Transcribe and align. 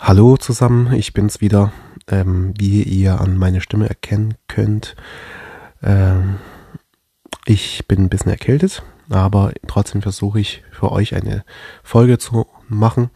Hallo 0.00 0.36
zusammen, 0.36 0.92
ich 0.92 1.12
bin's 1.12 1.40
wieder. 1.40 1.72
Ähm, 2.06 2.54
wie 2.56 2.82
ihr 2.84 3.20
an 3.20 3.36
meiner 3.36 3.60
Stimme 3.60 3.88
erkennen 3.88 4.34
könnt, 4.46 4.94
ähm, 5.82 6.36
ich 7.44 7.86
bin 7.88 8.04
ein 8.04 8.08
bisschen 8.08 8.30
erkältet, 8.30 8.84
aber 9.10 9.52
trotzdem 9.66 10.00
versuche 10.00 10.38
ich 10.38 10.62
für 10.70 10.92
euch 10.92 11.16
eine 11.16 11.44
Folge 11.82 12.16
zu 12.16 12.46
machen, 12.68 13.10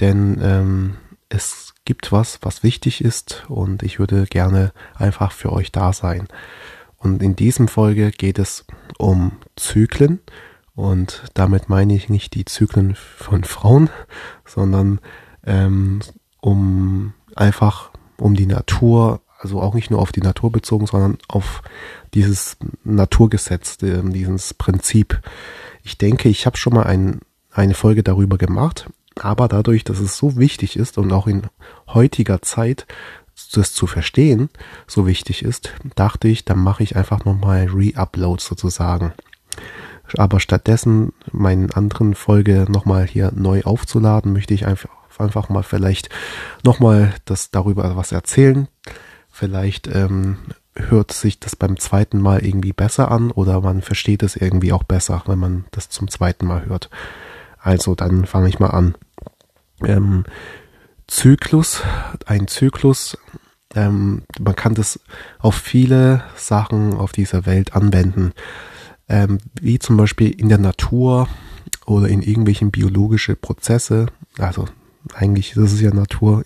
denn 0.00 0.40
ähm, 0.42 0.96
es 1.28 1.74
gibt 1.84 2.10
was, 2.12 2.38
was 2.42 2.62
wichtig 2.62 3.04
ist 3.04 3.44
und 3.48 3.82
ich 3.82 3.98
würde 3.98 4.24
gerne 4.24 4.72
einfach 4.94 5.32
für 5.32 5.52
euch 5.52 5.70
da 5.70 5.92
sein. 5.92 6.28
Und 6.96 7.22
in 7.22 7.36
diesem 7.36 7.68
Folge 7.68 8.10
geht 8.10 8.38
es 8.38 8.64
um 8.98 9.32
Zyklen 9.54 10.20
und 10.74 11.24
damit 11.34 11.68
meine 11.68 11.94
ich 11.94 12.08
nicht 12.08 12.34
die 12.34 12.46
Zyklen 12.46 12.96
von 12.96 13.44
Frauen, 13.44 13.90
sondern 14.46 15.00
ähm, 15.46 16.00
um 16.40 17.14
einfach 17.34 17.90
um 18.18 18.34
die 18.34 18.46
Natur, 18.46 19.20
also 19.38 19.60
auch 19.60 19.74
nicht 19.74 19.90
nur 19.90 20.00
auf 20.00 20.12
die 20.12 20.20
Natur 20.20 20.50
bezogen, 20.50 20.86
sondern 20.86 21.18
auf 21.28 21.62
dieses 22.14 22.56
Naturgesetz, 22.84 23.82
äh, 23.82 24.02
dieses 24.04 24.54
Prinzip. 24.54 25.20
Ich 25.82 25.98
denke, 25.98 26.28
ich 26.28 26.46
habe 26.46 26.56
schon 26.56 26.74
mal 26.74 26.84
ein, 26.84 27.20
eine 27.50 27.74
Folge 27.74 28.02
darüber 28.02 28.38
gemacht, 28.38 28.88
aber 29.20 29.48
dadurch, 29.48 29.84
dass 29.84 29.98
es 29.98 30.16
so 30.16 30.36
wichtig 30.36 30.76
ist 30.76 30.98
und 30.98 31.12
auch 31.12 31.26
in 31.26 31.42
heutiger 31.88 32.42
Zeit 32.42 32.86
das 33.52 33.74
zu 33.74 33.86
verstehen 33.86 34.48
so 34.86 35.06
wichtig 35.06 35.42
ist, 35.42 35.74
dachte 35.94 36.28
ich, 36.28 36.44
dann 36.44 36.58
mache 36.58 36.82
ich 36.82 36.96
einfach 36.96 37.24
nochmal 37.24 37.66
Re-Upload 37.66 38.42
sozusagen. 38.42 39.12
Aber 40.16 40.40
stattdessen 40.40 41.12
meinen 41.32 41.70
anderen 41.72 42.14
Folge 42.14 42.66
nochmal 42.68 43.06
hier 43.06 43.32
neu 43.34 43.62
aufzuladen, 43.62 44.32
möchte 44.32 44.54
ich 44.54 44.66
einfach 44.66 44.90
einfach 45.20 45.48
mal 45.48 45.62
vielleicht 45.62 46.08
nochmal 46.64 47.14
das 47.24 47.50
darüber 47.50 47.96
was 47.96 48.12
erzählen. 48.12 48.68
Vielleicht 49.30 49.86
ähm, 49.88 50.38
hört 50.74 51.12
sich 51.12 51.40
das 51.40 51.56
beim 51.56 51.78
zweiten 51.78 52.20
Mal 52.20 52.44
irgendwie 52.44 52.72
besser 52.72 53.10
an 53.10 53.30
oder 53.30 53.60
man 53.60 53.82
versteht 53.82 54.22
es 54.22 54.36
irgendwie 54.36 54.72
auch 54.72 54.84
besser, 54.84 55.22
wenn 55.26 55.38
man 55.38 55.64
das 55.70 55.88
zum 55.88 56.08
zweiten 56.08 56.46
Mal 56.46 56.66
hört. 56.66 56.90
Also 57.58 57.94
dann 57.94 58.26
fange 58.26 58.48
ich 58.48 58.58
mal 58.58 58.70
an. 58.70 58.94
Ähm, 59.84 60.24
Zyklus, 61.06 61.82
ein 62.26 62.48
Zyklus, 62.48 63.16
ähm, 63.74 64.22
man 64.40 64.56
kann 64.56 64.74
das 64.74 64.98
auf 65.38 65.54
viele 65.54 66.24
Sachen 66.36 66.94
auf 66.94 67.12
dieser 67.12 67.46
Welt 67.46 67.74
anwenden, 67.74 68.32
ähm, 69.08 69.38
wie 69.60 69.78
zum 69.78 69.96
Beispiel 69.96 70.30
in 70.30 70.48
der 70.48 70.58
Natur 70.58 71.28
oder 71.84 72.08
in 72.08 72.22
irgendwelchen 72.22 72.70
biologischen 72.70 73.36
Prozesse, 73.36 74.06
also 74.38 74.66
eigentlich 75.14 75.56
ist 75.56 75.72
es 75.72 75.80
ja 75.80 75.92
Natur, 75.92 76.44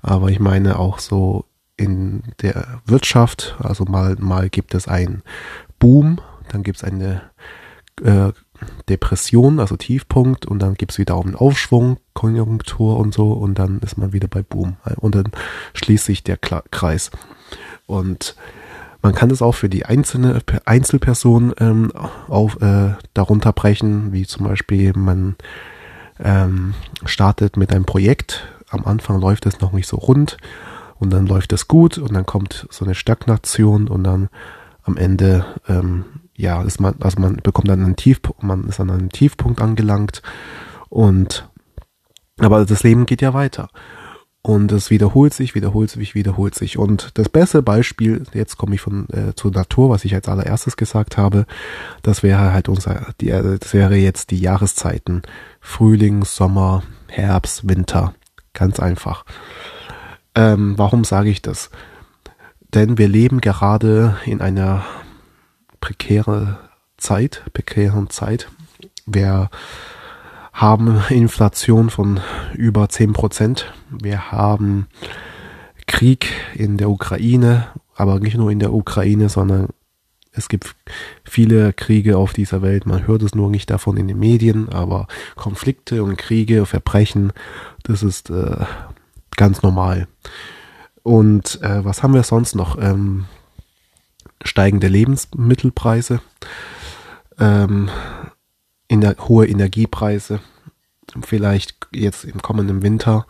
aber 0.00 0.28
ich 0.28 0.40
meine 0.40 0.78
auch 0.78 0.98
so 0.98 1.44
in 1.76 2.22
der 2.40 2.80
Wirtschaft, 2.86 3.56
also 3.58 3.84
mal, 3.84 4.16
mal 4.18 4.48
gibt 4.48 4.74
es 4.74 4.88
einen 4.88 5.22
Boom, 5.78 6.20
dann 6.48 6.62
gibt 6.62 6.78
es 6.78 6.84
eine 6.84 7.22
äh, 8.02 8.32
Depression, 8.88 9.58
also 9.58 9.76
Tiefpunkt, 9.76 10.46
und 10.46 10.60
dann 10.60 10.74
gibt 10.74 10.92
es 10.92 10.98
wieder 10.98 11.18
einen 11.18 11.34
Aufschwung, 11.34 11.98
Konjunktur 12.14 12.98
und 12.98 13.12
so, 13.14 13.32
und 13.32 13.58
dann 13.58 13.80
ist 13.80 13.98
man 13.98 14.12
wieder 14.12 14.28
bei 14.28 14.42
Boom. 14.42 14.76
Und 14.96 15.14
dann 15.14 15.32
schließt 15.74 16.04
sich 16.04 16.22
der 16.22 16.36
Kreis. 16.36 17.10
Und 17.86 18.36
man 19.02 19.14
kann 19.14 19.30
es 19.30 19.42
auch 19.42 19.52
für 19.52 19.68
die 19.68 19.84
einzelne 19.84 20.40
Einzelperson 20.64 21.54
ähm, 21.58 21.92
auf, 22.28 22.60
äh, 22.62 22.94
darunter 23.14 23.52
brechen, 23.52 24.12
wie 24.12 24.26
zum 24.26 24.46
Beispiel 24.46 24.92
man 24.94 25.34
ähm, 26.18 26.74
startet 27.04 27.56
mit 27.56 27.72
einem 27.72 27.84
Projekt. 27.84 28.46
Am 28.68 28.84
Anfang 28.84 29.20
läuft 29.20 29.46
es 29.46 29.60
noch 29.60 29.72
nicht 29.72 29.86
so 29.86 29.96
rund 29.96 30.36
und 30.98 31.10
dann 31.10 31.26
läuft 31.26 31.52
es 31.52 31.68
gut 31.68 31.98
und 31.98 32.12
dann 32.14 32.26
kommt 32.26 32.66
so 32.70 32.84
eine 32.84 32.94
Stagnation 32.94 33.88
und 33.88 34.04
dann 34.04 34.28
am 34.82 34.96
Ende 34.96 35.44
ähm, 35.68 36.04
ja 36.36 36.62
ist 36.62 36.80
man 36.80 36.94
also 37.00 37.20
man 37.20 37.36
bekommt 37.36 37.68
dann 37.68 37.84
einen 37.84 37.96
Tiefpunkt 37.96 38.42
man 38.42 38.64
ist 38.68 38.80
an 38.80 38.90
einem 38.90 39.10
Tiefpunkt 39.10 39.60
angelangt 39.60 40.22
und 40.88 41.48
aber 42.38 42.64
das 42.64 42.82
Leben 42.82 43.06
geht 43.06 43.22
ja 43.22 43.34
weiter 43.34 43.68
und 44.42 44.72
es 44.72 44.90
wiederholt 44.90 45.32
sich, 45.32 45.54
wiederholt 45.54 45.90
sich, 45.90 46.16
wiederholt 46.16 46.56
sich. 46.56 46.76
Und 46.76 47.12
das 47.14 47.28
beste 47.28 47.62
Beispiel, 47.62 48.24
jetzt 48.34 48.58
komme 48.58 48.74
ich 48.74 48.80
von 48.80 49.08
äh, 49.10 49.34
zur 49.36 49.52
Natur, 49.52 49.88
was 49.88 50.04
ich 50.04 50.14
als 50.14 50.28
allererstes 50.28 50.76
gesagt 50.76 51.16
habe, 51.16 51.46
das 52.02 52.24
wäre 52.24 52.52
halt 52.52 52.68
unser, 52.68 53.14
die, 53.20 53.30
äh, 53.30 53.58
das 53.58 53.72
wäre 53.72 53.94
jetzt 53.94 54.32
die 54.32 54.40
Jahreszeiten. 54.40 55.22
Frühling, 55.62 56.24
Sommer, 56.24 56.82
Herbst, 57.08 57.66
Winter. 57.66 58.12
Ganz 58.52 58.80
einfach. 58.80 59.24
Ähm, 60.34 60.74
warum 60.76 61.04
sage 61.04 61.30
ich 61.30 61.40
das? 61.40 61.70
Denn 62.74 62.98
wir 62.98 63.08
leben 63.08 63.40
gerade 63.40 64.18
in 64.26 64.42
einer 64.42 64.84
prekäre 65.80 66.58
Zeit, 66.98 67.42
prekären 67.54 68.10
Zeit. 68.10 68.48
Wir 69.06 69.48
haben 70.52 71.00
Inflation 71.08 71.90
von 71.90 72.20
über 72.54 72.88
10 72.88 73.12
Prozent. 73.12 73.72
Wir 73.90 74.32
haben 74.32 74.88
Krieg 75.86 76.28
in 76.54 76.76
der 76.76 76.90
Ukraine, 76.90 77.68
aber 77.94 78.20
nicht 78.20 78.36
nur 78.36 78.50
in 78.50 78.58
der 78.58 78.72
Ukraine, 78.72 79.28
sondern 79.28 79.68
es 80.32 80.48
gibt 80.48 80.74
viele 81.24 81.72
Kriege 81.72 82.16
auf 82.16 82.32
dieser 82.32 82.62
Welt. 82.62 82.86
Man 82.86 83.06
hört 83.06 83.22
es 83.22 83.34
nur 83.34 83.50
nicht 83.50 83.70
davon 83.70 83.96
in 83.98 84.08
den 84.08 84.18
Medien, 84.18 84.70
aber 84.70 85.06
Konflikte 85.36 86.02
und 86.02 86.16
Kriege, 86.16 86.64
Verbrechen, 86.64 87.32
das 87.82 88.02
ist 88.02 88.30
äh, 88.30 88.64
ganz 89.36 89.62
normal. 89.62 90.08
Und 91.02 91.60
äh, 91.62 91.84
was 91.84 92.02
haben 92.02 92.14
wir 92.14 92.22
sonst 92.22 92.54
noch? 92.54 92.78
Ähm, 92.80 93.26
steigende 94.42 94.88
Lebensmittelpreise. 94.88 96.20
Ähm, 97.38 97.90
in 98.88 99.00
der, 99.00 99.16
hohe 99.20 99.46
Energiepreise. 99.46 100.40
Vielleicht 101.22 101.88
jetzt 101.92 102.24
im 102.24 102.40
kommenden 102.40 102.82
Winter 102.82 103.26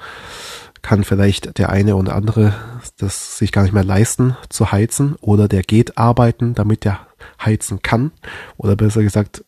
kann 0.82 1.04
vielleicht 1.04 1.58
der 1.58 1.70
eine 1.70 1.96
oder 1.96 2.14
andere 2.14 2.54
das 2.98 3.38
sich 3.38 3.52
gar 3.52 3.62
nicht 3.62 3.72
mehr 3.72 3.84
leisten 3.84 4.36
zu 4.48 4.72
heizen 4.72 5.16
oder 5.20 5.48
der 5.48 5.62
geht 5.62 5.96
arbeiten, 5.96 6.54
damit 6.54 6.84
der 6.84 7.00
heizen 7.40 7.82
kann 7.82 8.10
oder 8.56 8.76
besser 8.76 9.02
gesagt 9.02 9.44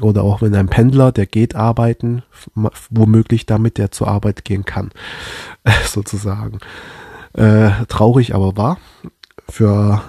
oder 0.00 0.22
auch 0.22 0.42
wenn 0.42 0.54
ein 0.54 0.68
Pendler, 0.68 1.12
der 1.12 1.26
geht 1.26 1.54
arbeiten, 1.54 2.22
womöglich 2.90 3.46
damit 3.46 3.78
der 3.78 3.90
zur 3.90 4.08
Arbeit 4.08 4.44
gehen 4.44 4.66
kann, 4.66 4.90
sozusagen. 5.86 6.58
Äh, 7.32 7.70
traurig 7.88 8.34
aber 8.34 8.56
wahr 8.56 8.78
für 9.48 10.02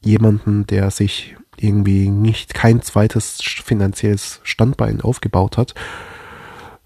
jemanden, 0.00 0.66
der 0.66 0.90
sich 0.90 1.36
irgendwie 1.56 2.10
nicht 2.10 2.54
kein 2.54 2.82
zweites 2.82 3.40
finanzielles 3.42 4.40
Standbein 4.42 5.00
aufgebaut 5.00 5.56
hat, 5.56 5.74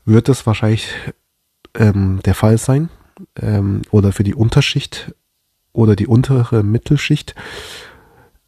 wird 0.05 0.29
es 0.29 0.47
wahrscheinlich 0.47 0.91
ähm, 1.75 2.21
der 2.25 2.35
Fall 2.35 2.59
sein. 2.59 2.91
Ähm, 3.41 3.83
oder 3.91 4.13
für 4.13 4.25
die 4.25 4.35
Unterschicht 4.35 5.15
oder 5.73 5.97
die 5.97 6.07
untere 6.07 6.63
Mittelschicht 6.63 7.35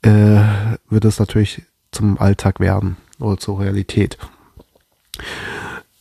äh, 0.02 0.40
wird 0.88 1.04
es 1.04 1.18
natürlich 1.18 1.62
zum 1.90 2.18
Alltag 2.18 2.60
werden 2.60 2.96
oder 3.18 3.38
zur 3.38 3.60
Realität. 3.60 4.18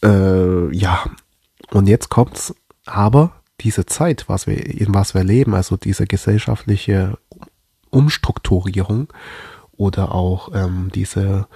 Äh, 0.03 0.75
ja, 0.75 1.03
und 1.71 1.87
jetzt 1.87 2.09
kommt's, 2.09 2.53
aber 2.85 3.41
diese 3.61 3.85
Zeit, 3.85 4.29
was 4.29 4.47
wir, 4.47 4.63
in 4.65 4.93
was 4.93 5.13
wir 5.13 5.23
leben, 5.23 5.55
also 5.55 5.77
diese 5.77 6.05
gesellschaftliche 6.05 7.17
Umstrukturierung, 7.89 9.11
oder 9.77 10.13
auch 10.13 10.49
ähm, 10.53 10.89
diese 10.93 11.47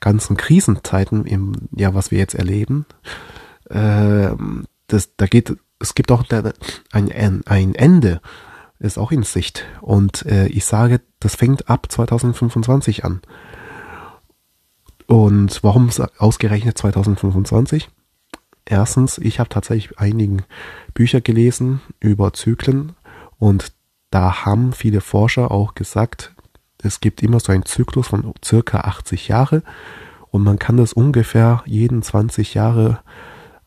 ganzen 0.00 0.36
Krisenzeiten, 0.36 1.24
im, 1.24 1.52
ja, 1.74 1.94
was 1.94 2.10
wir 2.10 2.18
jetzt 2.18 2.34
erleben, 2.34 2.84
äh, 3.68 4.30
das, 4.88 5.16
da 5.16 5.26
geht, 5.26 5.56
es 5.80 5.94
gibt 5.94 6.12
auch 6.12 6.24
ein, 6.92 7.42
ein 7.46 7.74
Ende, 7.74 8.20
ist 8.78 8.98
auch 8.98 9.10
in 9.10 9.22
Sicht. 9.22 9.64
Und 9.80 10.24
äh, 10.26 10.46
ich 10.46 10.64
sage, 10.64 11.00
das 11.18 11.34
fängt 11.34 11.68
ab 11.68 11.90
2025 11.90 13.04
an. 13.04 13.20
Und 15.06 15.64
warum 15.64 15.90
ausgerechnet 16.18 16.78
2025? 16.78 17.90
Erstens, 18.64 19.18
ich 19.18 19.40
habe 19.40 19.48
tatsächlich 19.48 19.98
einigen 19.98 20.44
Bücher 20.94 21.20
gelesen 21.20 21.80
über 21.98 22.32
Zyklen 22.32 22.92
und 23.38 23.72
da 24.10 24.44
haben 24.44 24.72
viele 24.72 25.00
Forscher 25.00 25.50
auch 25.50 25.74
gesagt, 25.74 26.32
es 26.82 27.00
gibt 27.00 27.22
immer 27.22 27.40
so 27.40 27.52
einen 27.52 27.64
Zyklus 27.64 28.08
von 28.08 28.32
circa 28.44 28.80
80 28.80 29.28
Jahre 29.28 29.62
und 30.30 30.44
man 30.44 30.58
kann 30.58 30.76
das 30.76 30.92
ungefähr 30.92 31.62
jeden 31.66 32.02
20 32.02 32.54
Jahre 32.54 33.00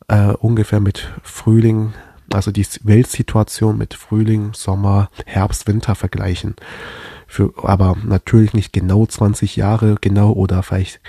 äh, 0.07 0.33
ungefähr 0.33 0.79
mit 0.79 1.11
Frühling, 1.23 1.93
also 2.31 2.51
die 2.51 2.65
Weltsituation 2.83 3.77
mit 3.77 3.93
Frühling, 3.93 4.53
Sommer, 4.53 5.09
Herbst, 5.25 5.67
Winter 5.67 5.95
vergleichen. 5.95 6.55
Für, 7.27 7.51
aber 7.63 7.97
natürlich 8.03 8.53
nicht 8.53 8.73
genau 8.73 9.05
20 9.05 9.55
Jahre 9.55 9.95
genau 9.99 10.33
oder 10.33 10.61
vielleicht 10.61 10.99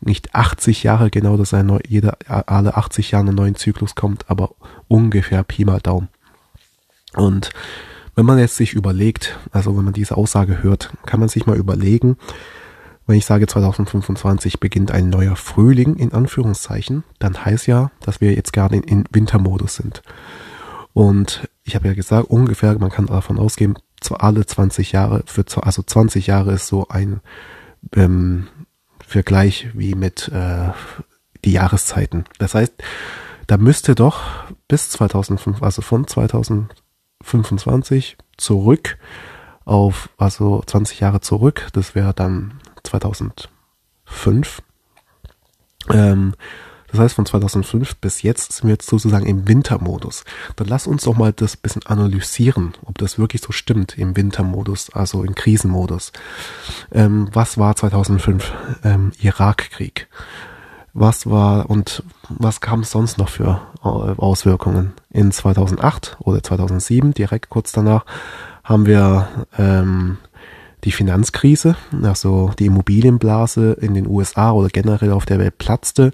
nicht 0.00 0.34
80 0.34 0.82
Jahre 0.82 1.10
genau, 1.10 1.36
dass 1.36 1.52
ein 1.52 1.66
neu, 1.66 1.78
jeder 1.86 2.16
alle 2.26 2.76
80 2.76 3.10
Jahre 3.10 3.26
einen 3.26 3.36
neuen 3.36 3.54
Zyklus 3.54 3.94
kommt, 3.94 4.30
aber 4.30 4.54
ungefähr 4.88 5.42
Pi 5.42 5.64
mal 5.64 5.80
Daumen. 5.80 6.08
Und 7.14 7.50
wenn 8.14 8.26
man 8.26 8.38
jetzt 8.38 8.56
sich 8.56 8.72
überlegt, 8.74 9.38
also 9.50 9.76
wenn 9.76 9.84
man 9.84 9.92
diese 9.92 10.16
Aussage 10.16 10.62
hört, 10.62 10.92
kann 11.04 11.20
man 11.20 11.28
sich 11.28 11.46
mal 11.46 11.56
überlegen, 11.56 12.16
wenn 13.06 13.16
ich 13.16 13.26
sage 13.26 13.46
2025 13.46 14.60
beginnt 14.60 14.90
ein 14.90 15.10
neuer 15.10 15.36
Frühling 15.36 15.96
in 15.96 16.12
Anführungszeichen, 16.12 17.04
dann 17.18 17.44
heißt 17.44 17.66
ja, 17.66 17.90
dass 18.00 18.20
wir 18.20 18.34
jetzt 18.34 18.52
gerade 18.52 18.76
in, 18.76 19.04
Wintermodus 19.12 19.76
sind. 19.76 20.02
Und 20.92 21.48
ich 21.64 21.74
habe 21.74 21.88
ja 21.88 21.94
gesagt, 21.94 22.30
ungefähr, 22.30 22.78
man 22.78 22.90
kann 22.90 23.06
davon 23.06 23.38
ausgehen, 23.38 23.78
alle 24.18 24.46
20 24.46 24.92
Jahre, 24.92 25.22
für, 25.26 25.44
also 25.62 25.82
20 25.82 26.26
Jahre 26.26 26.52
ist 26.52 26.66
so 26.66 26.88
ein 26.88 27.20
ähm, 27.96 28.48
Vergleich 29.06 29.68
wie 29.74 29.94
mit 29.94 30.28
äh, 30.28 30.70
die 31.44 31.52
Jahreszeiten. 31.52 32.24
Das 32.38 32.54
heißt, 32.54 32.72
da 33.46 33.58
müsste 33.58 33.94
doch 33.94 34.22
bis 34.68 34.88
2005, 34.90 35.62
also 35.62 35.82
von 35.82 36.06
2025 36.06 38.16
zurück 38.36 38.98
auf, 39.64 40.10
also 40.16 40.62
20 40.66 41.00
Jahre 41.00 41.20
zurück, 41.20 41.68
das 41.72 41.94
wäre 41.94 42.14
dann 42.14 42.60
2005. 43.00 44.62
Ähm, 45.90 46.34
das 46.90 47.00
heißt, 47.00 47.14
von 47.16 47.26
2005 47.26 47.96
bis 47.96 48.22
jetzt 48.22 48.52
sind 48.52 48.64
wir 48.68 48.74
jetzt 48.74 48.88
sozusagen 48.88 49.26
im 49.26 49.48
Wintermodus. 49.48 50.24
Dann 50.54 50.68
lass 50.68 50.86
uns 50.86 51.02
doch 51.02 51.16
mal 51.16 51.32
das 51.32 51.56
bisschen 51.56 51.84
analysieren, 51.86 52.74
ob 52.84 52.98
das 52.98 53.18
wirklich 53.18 53.42
so 53.42 53.50
stimmt 53.50 53.98
im 53.98 54.16
Wintermodus, 54.16 54.90
also 54.90 55.24
im 55.24 55.34
Krisenmodus. 55.34 56.12
Ähm, 56.92 57.28
was 57.32 57.58
war 57.58 57.74
2005? 57.74 58.52
Ähm, 58.84 59.10
Irakkrieg. 59.20 60.08
Was 60.92 61.28
war 61.28 61.68
und 61.68 62.04
was 62.28 62.60
kam 62.60 62.84
sonst 62.84 63.18
noch 63.18 63.28
für 63.28 63.60
äh, 63.82 63.88
Auswirkungen? 63.88 64.92
In 65.10 65.32
2008 65.32 66.16
oder 66.20 66.44
2007, 66.44 67.12
direkt 67.12 67.50
kurz 67.50 67.72
danach, 67.72 68.04
haben 68.62 68.86
wir 68.86 69.28
ähm, 69.58 70.18
die 70.84 70.92
Finanzkrise, 70.92 71.76
also 72.02 72.52
die 72.58 72.66
Immobilienblase 72.66 73.72
in 73.80 73.94
den 73.94 74.06
USA 74.06 74.52
oder 74.52 74.68
generell 74.68 75.12
auf 75.12 75.26
der 75.26 75.38
Welt 75.38 75.58
platzte. 75.58 76.12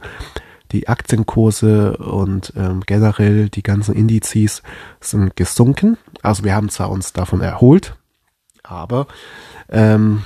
Die 0.72 0.86
Aktienkurse 0.86 1.96
und 1.96 2.52
ähm, 2.56 2.82
generell 2.86 3.48
die 3.48 3.64
ganzen 3.64 3.94
Indizes 3.94 4.62
sind 5.00 5.34
gesunken. 5.34 5.98
Also 6.22 6.44
wir 6.44 6.54
haben 6.54 6.68
zwar 6.68 6.90
uns 6.90 7.12
davon 7.12 7.40
erholt, 7.40 7.96
aber 8.62 9.08
ähm, 9.68 10.22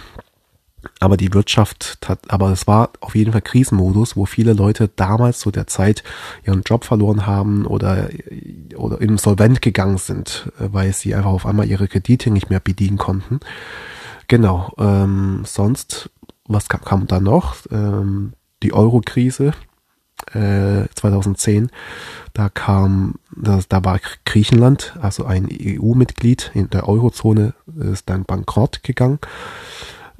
aber 1.01 1.17
die 1.17 1.33
Wirtschaft 1.33 1.99
hat, 2.07 2.21
aber 2.29 2.51
es 2.51 2.67
war 2.67 2.91
auf 3.01 3.15
jeden 3.15 3.33
Fall 3.33 3.43
Krisenmodus, 3.43 4.17
wo 4.17 4.27
viele 4.27 4.53
Leute 4.53 4.91
damals 4.95 5.39
zu 5.39 5.51
der 5.51 5.67
Zeit 5.67 6.05
ihren 6.45 6.63
Job 6.63 6.85
verloren 6.85 7.27
haben 7.27 7.67
oder, 7.67 8.11
oder 8.77 9.01
insolvent 9.01 9.63
gegangen 9.63 9.99
sind, 9.99 10.53
weil 10.59 10.93
sie 10.93 11.15
einfach 11.15 11.31
auf 11.31 11.47
einmal 11.47 11.69
ihre 11.69 11.89
Kredite 11.89 12.31
nicht 12.31 12.51
mehr 12.51 12.61
bedienen 12.61 12.99
konnten. 12.99 13.41
Genau. 14.29 14.73
Ähm, 14.79 15.43
sonst, 15.45 16.11
was 16.47 16.69
kam, 16.69 16.83
kam 16.83 17.07
da 17.07 17.21
noch? 17.21 17.57
Ähm, 17.71 18.33
die 18.63 18.73
Euro-Krise 18.73 19.53
äh, 20.33 20.89
2010. 20.95 21.71
Da 22.33 22.49
kam, 22.49 23.17
da, 23.37 23.61
da 23.69 23.85
war 23.85 24.01
Griechenland, 24.25 24.97
also 25.01 25.25
ein 25.25 25.49
EU-Mitglied 25.51 26.51
in 26.55 26.71
der 26.71 26.89
Eurozone, 26.89 27.55
ist 27.79 28.09
dann 28.09 28.25
bankrott 28.25 28.83
gegangen. 28.83 29.19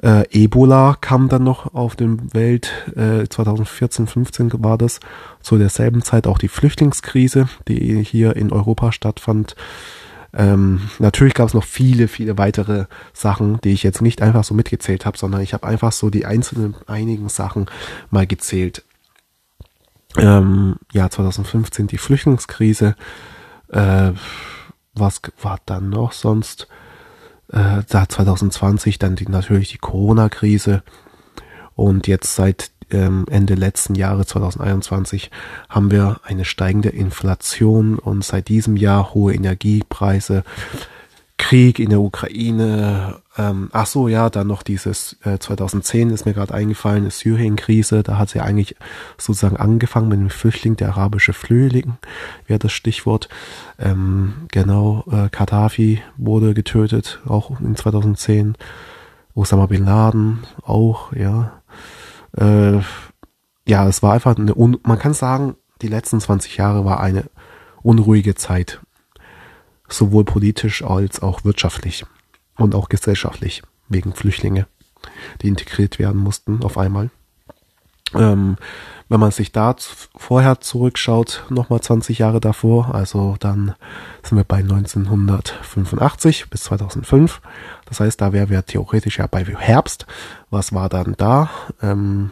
Äh, 0.03 0.25
Ebola 0.31 0.97
kam 1.01 1.29
dann 1.29 1.45
noch 1.45 1.75
auf 1.75 1.97
den 1.97 2.35
Welt, 2.35 2.71
äh, 2.95 3.27
2014, 3.27 4.07
15 4.07 4.51
war 4.63 4.77
das. 4.77 5.01
Zu 5.41 5.57
derselben 5.57 6.03
Zeit 6.03 6.27
auch 6.27 6.39
die 6.39 6.49
Flüchtlingskrise, 6.49 7.49
die 7.69 8.03
hier 8.03 8.37
in 8.37 8.53
Europa 8.53 8.93
stattfand. 8.93 9.57
Ähm, 10.37 10.81
natürlich 10.99 11.35
gab 11.35 11.49
es 11.49 11.55
noch 11.55 11.65
viele, 11.65 12.09
viele 12.09 12.37
weitere 12.39 12.87
Sachen, 13.13 13.61
die 13.63 13.73
ich 13.73 13.83
jetzt 13.83 14.03
nicht 14.03 14.21
einfach 14.21 14.43
so 14.45 14.55
mitgezählt 14.55 15.07
habe, 15.07 15.17
sondern 15.17 15.41
ich 15.41 15.55
habe 15.55 15.67
einfach 15.67 15.93
so 15.93 16.11
die 16.11 16.27
einzelnen, 16.27 16.75
einigen 16.87 17.29
Sachen 17.29 17.67
mal 18.11 18.27
gezählt. 18.27 18.85
Ähm, 20.17 20.77
ja, 20.93 21.09
2015 21.09 21.87
die 21.87 21.99
Flüchtlingskrise. 21.99 22.97
Äh, 23.69 24.13
was 24.95 25.21
war 25.41 25.59
dann 25.67 25.89
noch 25.89 26.13
sonst? 26.13 26.69
Äh, 27.53 27.83
da 27.89 28.09
2020 28.09 28.99
dann 28.99 29.17
die, 29.17 29.27
natürlich 29.27 29.71
die 29.71 29.79
Corona-Krise. 29.79 30.83
Und 31.77 32.07
jetzt 32.07 32.35
seit 32.35 32.71
ähm, 32.95 33.27
Ende 33.31 33.55
letzten 33.55 33.95
Jahres 33.95 34.29
2021 34.29 35.31
haben 35.69 35.91
wir 35.91 36.21
eine 36.25 36.45
steigende 36.45 36.89
Inflation 36.89 37.99
und 37.99 38.25
seit 38.25 38.49
diesem 38.49 38.77
Jahr 38.77 39.15
hohe 39.15 39.35
Energiepreise, 39.35 40.45
Krieg 41.37 41.79
in 41.79 41.91
der 41.91 42.01
Ukraine. 42.01 43.21
Ähm, 43.37 43.69
ach 43.73 43.87
so, 43.87 44.07
ja, 44.09 44.31
dann 44.31 44.47
noch 44.47 44.63
dieses 44.63 45.17
äh, 45.25 45.39
2010 45.39 46.11
ist 46.11 46.27
mir 46.27 46.33
gerade 46.33 46.55
eingefallen, 46.55 47.11
Syrien-Krise. 47.11 48.03
Da 48.03 48.19
hat 48.19 48.31
sie 48.31 48.41
eigentlich 48.41 48.77
sozusagen 49.19 49.57
angefangen 49.57 50.09
mit 50.09 50.21
dem 50.21 50.31
Flüchtling, 50.31 50.77
der 50.77 50.91
arabische 50.91 51.33
Flüchtling, 51.33 51.99
wäre 52.47 52.61
das 52.61 52.73
Stichwort. 52.73 53.29
Ähm, 53.79 54.47
genau, 54.53 55.05
äh, 55.11 55.29
Gaddafi 55.31 56.03
wurde 56.17 56.55
getötet, 56.55 57.21
auch 57.27 57.61
in 57.61 57.75
2010. 57.75 58.57
Osama 59.35 59.67
bin 59.67 59.85
Laden 59.85 60.45
auch, 60.63 61.13
ja. 61.13 61.61
Äh, 62.37 62.81
ja, 63.67 63.89
es 63.89 64.03
war 64.03 64.13
einfach 64.13 64.37
eine, 64.37 64.55
un 64.55 64.79
man 64.83 64.99
kann 64.99 65.15
sagen, 65.15 65.57
die 65.83 65.89
letzten 65.89 66.21
20 66.21 66.57
Jahre 66.57 66.85
war 66.85 67.01
eine 67.01 67.25
unruhige 67.83 68.35
Zeit. 68.35 68.81
Sowohl 69.89 70.25
politisch 70.25 70.83
als 70.83 71.21
auch 71.21 71.45
wirtschaftlich 71.45 72.05
und 72.57 72.75
auch 72.75 72.89
gesellschaftlich 72.89 73.63
wegen 73.89 74.15
Flüchtlinge, 74.15 74.67
die 75.43 75.49
integriert 75.49 75.99
werden 75.99 76.21
mussten 76.21 76.63
auf 76.63 76.79
einmal. 76.79 77.11
Ähm, 78.17 78.57
wenn 79.09 79.21
man 79.21 79.31
sich 79.31 79.53
da 79.53 79.77
vorher 80.17 80.61
zurückschaut, 80.61 81.45
nochmal 81.51 81.81
20 81.81 82.19
Jahre 82.19 82.41
davor, 82.41 82.95
also 82.95 83.37
dann 83.39 83.75
sind 84.23 84.39
wir 84.39 84.45
bei 84.45 84.59
1985 84.59 86.49
bis 86.49 86.65
2005. 86.65 87.43
Das 87.85 88.01
heißt, 88.01 88.21
da 88.21 88.33
wären 88.33 88.49
wir 88.49 88.65
theoretisch 88.65 89.19
ja 89.19 89.27
bei 89.27 89.45
Herbst. 89.45 90.07
Was 90.51 90.73
war 90.73 90.89
dann 90.89 91.15
da? 91.19 91.51
Ähm, 91.83 92.31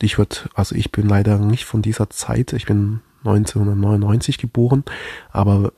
ich 0.00 0.18
würde, 0.18 0.36
also 0.54 0.74
ich 0.74 0.92
bin 0.92 1.08
leider 1.08 1.38
nicht 1.38 1.64
von 1.64 1.82
dieser 1.82 2.10
Zeit. 2.10 2.52
Ich 2.52 2.66
bin 2.66 3.00
1999 3.24 4.38
geboren, 4.38 4.84
aber 5.30 5.72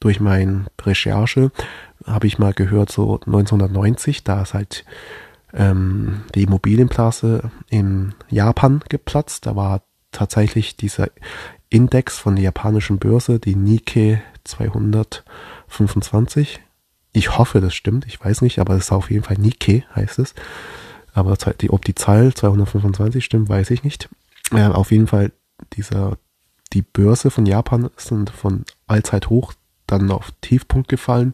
durch 0.00 0.20
meine 0.20 0.66
Recherche 0.80 1.50
habe 2.06 2.26
ich 2.26 2.38
mal 2.38 2.52
gehört, 2.52 2.92
so 2.92 3.20
1990, 3.26 4.22
da 4.24 4.42
ist 4.42 4.54
halt 4.54 4.84
ähm, 5.52 6.22
die 6.34 6.42
Immobilienblase 6.42 7.50
in 7.68 8.14
Japan 8.28 8.82
geplatzt. 8.88 9.46
Da 9.46 9.56
war 9.56 9.82
tatsächlich 10.12 10.76
dieser 10.76 11.08
Index 11.70 12.18
von 12.18 12.36
der 12.36 12.44
japanischen 12.44 12.98
Börse, 12.98 13.38
die 13.38 13.56
Nikkei 13.56 14.22
225. 14.44 16.60
Ich 17.12 17.38
hoffe, 17.38 17.60
das 17.60 17.74
stimmt. 17.74 18.06
Ich 18.06 18.22
weiß 18.22 18.42
nicht, 18.42 18.58
aber 18.58 18.74
es 18.74 18.84
ist 18.84 18.92
auf 18.92 19.10
jeden 19.10 19.24
Fall 19.24 19.38
Nikkei, 19.38 19.84
heißt 19.94 20.18
es. 20.18 20.34
Aber 21.14 21.36
die, 21.60 21.70
ob 21.70 21.84
die 21.84 21.94
Zahl 21.94 22.32
225 22.32 23.24
stimmt, 23.24 23.48
weiß 23.48 23.70
ich 23.70 23.82
nicht. 23.82 24.08
Äh, 24.52 24.66
auf 24.66 24.92
jeden 24.92 25.06
Fall 25.06 25.32
dieser, 25.74 26.18
die 26.72 26.82
Börse 26.82 27.30
von 27.30 27.46
Japan 27.46 27.90
sind 27.96 28.30
von 28.30 28.64
Allzeit 28.86 29.30
hoch 29.30 29.54
dann 29.86 30.10
auf 30.10 30.32
Tiefpunkt 30.42 30.88
gefallen 30.88 31.32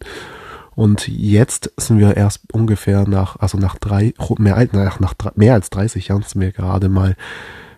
und 0.75 1.09
jetzt 1.09 1.73
sind 1.77 1.99
wir 1.99 2.17
erst 2.17 2.53
ungefähr 2.53 3.07
nach, 3.09 3.37
also 3.41 3.59
nach 3.59 3.77
drei, 3.77 4.15
mehr, 4.39 4.69
nach, 4.73 5.01
nach 5.01 5.15
mehr 5.37 5.55
als 5.55 5.71
30 5.71 6.09
Jahren 6.09 6.23
sind 6.23 6.41
wir 6.41 6.53
gerade 6.53 6.89
mal 6.89 7.17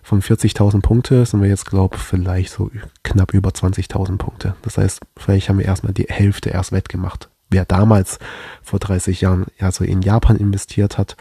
von 0.07 0.23
40.000 0.23 0.83
Punkte 0.83 1.27
sind 1.27 1.43
wir 1.43 1.49
jetzt, 1.49 1.67
glaube 1.67 1.99
vielleicht 1.99 2.53
so 2.53 2.71
knapp 3.03 3.35
über 3.35 3.51
20.000 3.51 4.19
Punkte. 4.19 4.55
Das 4.63 4.79
heißt, 4.79 5.01
vielleicht 5.17 5.49
haben 5.49 5.59
wir 5.59 5.67
erstmal 5.67 5.93
die 5.93 6.07
Hälfte 6.09 6.51
erst 6.51 6.71
wettgemacht. 6.71 7.29
Wer 7.51 7.65
damals 7.65 8.21
vor 8.63 8.79
30 8.79 9.21
Jahren 9.21 9.47
also 9.59 9.83
in 9.83 10.03
Japan 10.03 10.37
investiert 10.37 10.97
hat, 10.97 11.17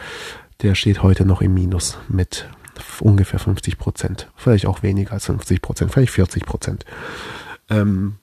der 0.62 0.76
steht 0.76 1.02
heute 1.02 1.26
noch 1.26 1.42
im 1.42 1.56
Minus 1.56 1.98
mit 2.10 2.48
ungefähr 3.00 3.40
50 3.40 3.80
Prozent. 3.80 4.30
Vielleicht 4.36 4.68
auch 4.68 4.84
weniger 4.84 5.14
als 5.14 5.26
50 5.26 5.64
Prozent, 5.64 5.92
vielleicht 5.92 6.12
40 6.12 6.46
Prozent. 6.46 6.86
Ähm, 7.72 8.18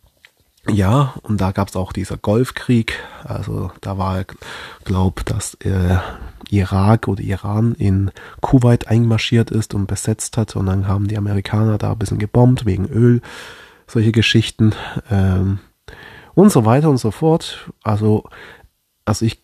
ja, 0.69 1.14
und 1.23 1.40
da 1.40 1.50
gab 1.50 1.69
es 1.69 1.76
auch 1.76 1.92
dieser 1.92 2.16
Golfkrieg. 2.16 3.02
Also 3.25 3.73
da 3.81 3.99
war, 3.99 4.25
glaub, 4.85 5.25
dass 5.25 5.54
äh, 5.54 5.97
Irak 6.50 7.09
oder 7.09 7.23
Iran 7.23 7.75
in 7.75 8.12
Kuwait 8.40 8.87
einmarschiert 8.87 9.50
ist 9.50 9.75
und 9.75 9.87
besetzt 9.87 10.37
hat. 10.37 10.54
Und 10.54 10.66
dann 10.66 10.87
haben 10.87 11.09
die 11.09 11.19
Amerikaner 11.19 11.78
da 11.78 11.92
ein 11.92 11.99
bisschen 11.99 12.19
gebombt 12.19 12.64
wegen 12.64 12.87
Öl, 12.87 13.23
solche 13.88 14.12
Geschichten 14.12 14.73
ähm, 15.11 15.59
und 16.35 16.52
so 16.52 16.64
weiter 16.64 16.90
und 16.90 16.99
so 16.99 17.11
fort. 17.11 17.71
Also, 17.83 18.25
also 19.04 19.25
ich 19.25 19.42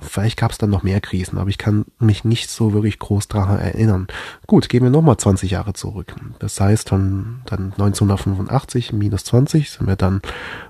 vielleicht 0.00 0.36
gab 0.36 0.50
es 0.50 0.58
dann 0.58 0.70
noch 0.70 0.82
mehr 0.82 1.00
Krisen, 1.00 1.38
aber 1.38 1.50
ich 1.50 1.58
kann 1.58 1.84
mich 1.98 2.24
nicht 2.24 2.50
so 2.50 2.72
wirklich 2.72 2.98
groß 2.98 3.28
daran 3.28 3.58
erinnern. 3.58 4.06
Gut, 4.46 4.68
gehen 4.68 4.82
wir 4.82 4.90
nochmal 4.90 5.16
20 5.16 5.50
Jahre 5.50 5.72
zurück. 5.72 6.14
Das 6.38 6.60
heißt, 6.60 6.88
von 6.88 7.42
dann 7.46 7.72
1985 7.72 8.92
minus 8.92 9.24
20 9.24 9.70
sind 9.70 9.86
wir 9.86 9.96
dann 9.96 10.20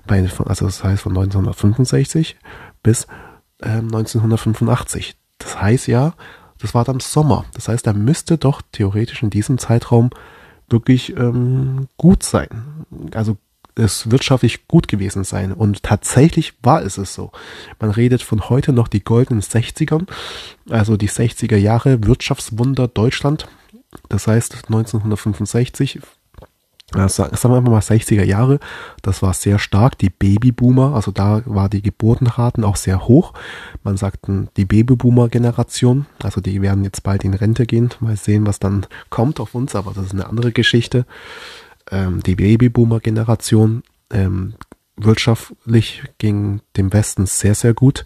bei, 0.05 0.19
also 0.45 0.65
das 0.65 0.83
heißt 0.83 1.03
von 1.03 1.11
1965 1.11 2.37
bis 2.83 3.05
äh, 3.61 3.69
1985. 3.69 5.17
Das 5.37 5.61
heißt 5.61 5.87
ja, 5.87 6.13
das 6.59 6.73
war 6.73 6.83
dann 6.83 6.99
Sommer. 6.99 7.45
Das 7.53 7.67
heißt, 7.67 7.85
er 7.87 7.93
müsste 7.93 8.37
doch 8.37 8.61
theoretisch 8.71 9.21
in 9.21 9.29
diesem 9.29 9.57
Zeitraum 9.57 10.09
wirklich 10.69 11.15
ähm, 11.15 11.87
gut 11.97 12.23
sein. 12.23 12.49
Also 13.13 13.37
es 13.77 14.11
wirtschaftlich 14.11 14.67
gut 14.67 14.87
gewesen 14.87 15.23
sein. 15.23 15.53
Und 15.53 15.83
tatsächlich 15.83 16.53
war 16.61 16.81
es 16.81 16.97
es 16.97 17.13
so. 17.13 17.31
Man 17.79 17.91
redet 17.91 18.21
von 18.21 18.49
heute 18.49 18.73
noch 18.73 18.87
die 18.87 19.03
goldenen 19.03 19.41
60ern, 19.41 20.07
also 20.69 20.97
die 20.97 21.09
60er 21.09 21.57
Jahre 21.57 22.03
Wirtschaftswunder 22.03 22.87
Deutschland. 22.87 23.47
Das 24.09 24.27
heißt 24.27 24.65
1965 24.67 26.01
sagen 26.93 27.53
wir 27.53 27.61
mal 27.61 27.79
60er 27.79 28.23
Jahre, 28.23 28.59
das 29.01 29.21
war 29.21 29.33
sehr 29.33 29.59
stark, 29.59 29.97
die 29.97 30.09
Babyboomer, 30.09 30.95
also 30.95 31.11
da 31.11 31.41
war 31.45 31.67
die 31.67 31.81
Geburtenraten 31.81 32.63
auch 32.63 32.77
sehr 32.77 33.07
hoch. 33.07 33.33
Man 33.83 33.97
sagt 33.97 34.27
die 34.55 34.65
Babyboomer-Generation, 34.65 36.05
also 36.23 36.39
die 36.39 36.61
werden 36.61 36.85
jetzt 36.85 37.03
bald 37.03 37.25
in 37.25 37.33
Rente 37.33 37.65
gehen, 37.65 37.89
mal 37.99 38.15
sehen, 38.15 38.45
was 38.45 38.59
dann 38.59 38.85
kommt 39.09 39.41
auf 39.41 39.53
uns, 39.53 39.75
aber 39.75 39.91
das 39.93 40.05
ist 40.05 40.13
eine 40.13 40.27
andere 40.27 40.53
Geschichte 40.53 41.05
ähm, 41.91 42.21
die 42.23 42.35
Babyboomer-Generation. 42.35 43.83
Ähm, 44.11 44.53
wirtschaftlich 44.95 46.03
ging 46.17 46.61
dem 46.75 46.91
Westen 46.91 47.25
sehr, 47.25 47.55
sehr 47.55 47.73
gut. 47.73 48.03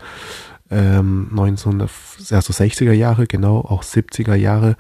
Ähm, 0.70 1.28
1900, 1.32 1.90
also 2.32 2.54
60er 2.54 2.94
Jahre, 2.94 3.28
genau, 3.28 3.60
auch 3.60 3.84
70er 3.84 4.36
Jahre. 4.36 4.76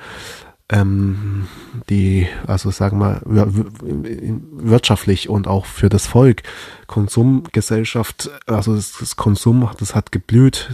Ähm, 0.70 1.48
die, 1.90 2.28
also 2.48 2.72
sagen 2.72 3.00
wir 3.00 3.22
wirtschaftlich 3.26 5.28
und 5.28 5.48
auch 5.48 5.66
für 5.66 5.90
das 5.90 6.08
Volk, 6.08 6.44
Konsumgesellschaft, 6.88 8.30
also 8.46 8.76
das, 8.76 8.94
das 8.98 9.18
Konsum, 9.18 9.70
das 9.80 9.96
hat 9.96 10.14
geblüht 10.14 10.70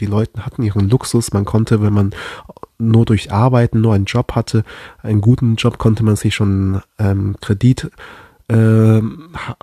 die 0.00 0.06
Leute 0.06 0.44
hatten 0.44 0.62
ihren 0.62 0.88
Luxus. 0.88 1.32
Man 1.32 1.44
konnte, 1.44 1.82
wenn 1.82 1.92
man 1.92 2.10
nur 2.78 3.04
durch 3.04 3.32
Arbeiten 3.32 3.80
nur 3.80 3.94
einen 3.94 4.04
Job 4.04 4.32
hatte, 4.34 4.64
einen 5.02 5.20
guten 5.20 5.56
Job, 5.56 5.78
konnte 5.78 6.04
man 6.04 6.16
sich 6.16 6.34
schon 6.34 6.80
ähm, 6.98 7.36
Kredit 7.40 7.90
äh, 8.50 8.98
äh, 8.98 9.00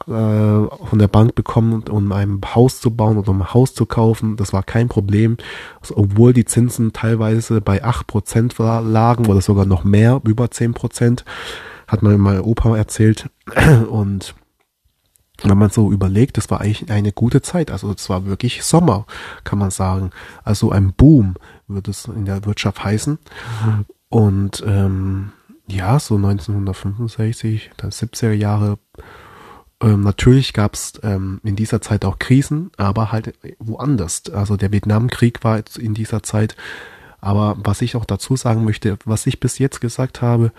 von 0.07 0.99
der 0.99 1.07
Bank 1.07 1.33
bekommen, 1.33 1.83
um 1.89 2.11
ein 2.11 2.39
Haus 2.53 2.81
zu 2.81 2.91
bauen 2.91 3.17
oder 3.17 3.29
um 3.29 3.41
ein 3.41 3.53
Haus 3.53 3.73
zu 3.73 3.85
kaufen. 3.85 4.35
Das 4.35 4.53
war 4.53 4.63
kein 4.63 4.89
Problem. 4.89 5.37
Also, 5.81 5.97
obwohl 5.97 6.33
die 6.33 6.45
Zinsen 6.45 6.93
teilweise 6.93 7.61
bei 7.61 7.83
acht 7.83 8.05
Prozent 8.05 8.55
lagen 8.57 9.25
oder 9.25 9.41
sogar 9.41 9.65
noch 9.65 9.83
mehr, 9.83 10.21
über 10.23 10.51
zehn 10.51 10.73
Prozent, 10.73 11.25
hat 11.87 12.03
man 12.03 12.19
mal 12.19 12.41
Opa 12.41 12.77
erzählt. 12.77 13.29
Und 13.89 14.35
wenn 15.43 15.57
man 15.57 15.69
so 15.69 15.91
überlegt, 15.91 16.37
das 16.37 16.49
war 16.49 16.61
eigentlich 16.61 16.89
eine 16.89 17.11
gute 17.11 17.41
Zeit. 17.41 17.71
Also 17.71 17.91
es 17.91 18.09
war 18.09 18.25
wirklich 18.25 18.63
Sommer, 18.63 19.05
kann 19.43 19.59
man 19.59 19.71
sagen. 19.71 20.11
Also 20.43 20.71
ein 20.71 20.93
Boom 20.93 21.35
würde 21.67 21.91
es 21.91 22.05
in 22.05 22.25
der 22.25 22.45
Wirtschaft 22.45 22.83
heißen. 22.83 23.17
Und 24.09 24.63
ähm, 24.65 25.31
ja, 25.67 25.99
so 25.99 26.15
1965, 26.15 27.71
dann 27.77 27.89
70er 27.89 28.31
Jahre. 28.31 28.77
Ähm, 29.81 30.01
natürlich 30.01 30.53
gab 30.53 30.75
es 30.75 30.93
ähm, 31.03 31.41
in 31.43 31.55
dieser 31.55 31.81
Zeit 31.81 32.05
auch 32.05 32.17
Krisen, 32.17 32.71
aber 32.77 33.11
halt 33.11 33.33
woanders. 33.59 34.23
Also 34.31 34.55
der 34.55 34.71
Vietnamkrieg 34.71 35.43
war 35.43 35.61
in 35.77 35.93
dieser 35.93 36.23
Zeit 36.23 36.55
aber 37.25 37.55
was 37.57 37.81
ich 37.81 37.95
auch 37.95 38.05
dazu 38.05 38.35
sagen 38.35 38.63
möchte, 38.63 38.99
was 39.03 39.25
ich 39.25 39.39
bis 39.39 39.57
jetzt 39.57 39.81
gesagt 39.81 40.21
habe, 40.21 40.51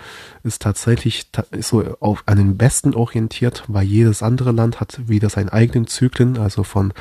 ist 0.43 0.63
tatsächlich 0.63 1.31
so 1.61 1.97
auf 2.01 2.25
an 2.27 2.39
den 2.39 2.57
Besten 2.57 2.93
orientiert, 2.93 3.63
weil 3.69 3.85
jedes 3.85 4.21
andere 4.21 4.51
Land 4.51 4.81
hat 4.81 5.09
wieder 5.09 5.31
seinen 5.31 5.49
eigenen 5.49 5.87
Zyklen, 5.87 6.39
also 6.39 6.65
von 6.65 6.93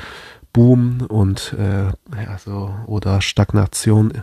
Boom 0.52 1.00
und 1.08 1.56
äh, 1.58 1.90
also 2.28 2.76
oder 2.86 3.20
Stagnation 3.20 4.22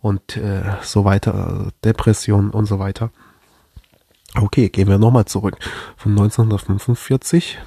und 0.00 0.36
äh, 0.36 0.62
so 0.82 1.04
weiter, 1.04 1.68
Depression 1.84 2.50
und 2.50 2.66
so 2.66 2.80
weiter. 2.80 3.10
Okay, 4.34 4.70
gehen 4.70 4.88
wir 4.88 4.98
nochmal 4.98 5.26
zurück. 5.26 5.56
Von 5.96 6.12
1945 6.18 7.58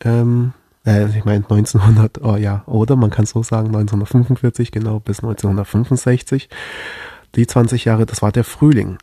ähm, 0.00 0.52
äh, 0.86 1.06
ich 1.06 1.24
meine 1.24 1.44
1900, 1.44 2.22
oh 2.22 2.36
ja, 2.36 2.62
oder 2.66 2.96
man 2.96 3.10
kann 3.10 3.26
so 3.26 3.42
sagen, 3.42 3.68
1945 3.68 4.72
genau 4.72 5.00
bis 5.00 5.20
1965. 5.20 6.48
Die 7.34 7.46
20 7.46 7.84
Jahre, 7.86 8.04
das 8.04 8.20
war 8.22 8.32
der 8.32 8.44
Frühling. 8.44 8.98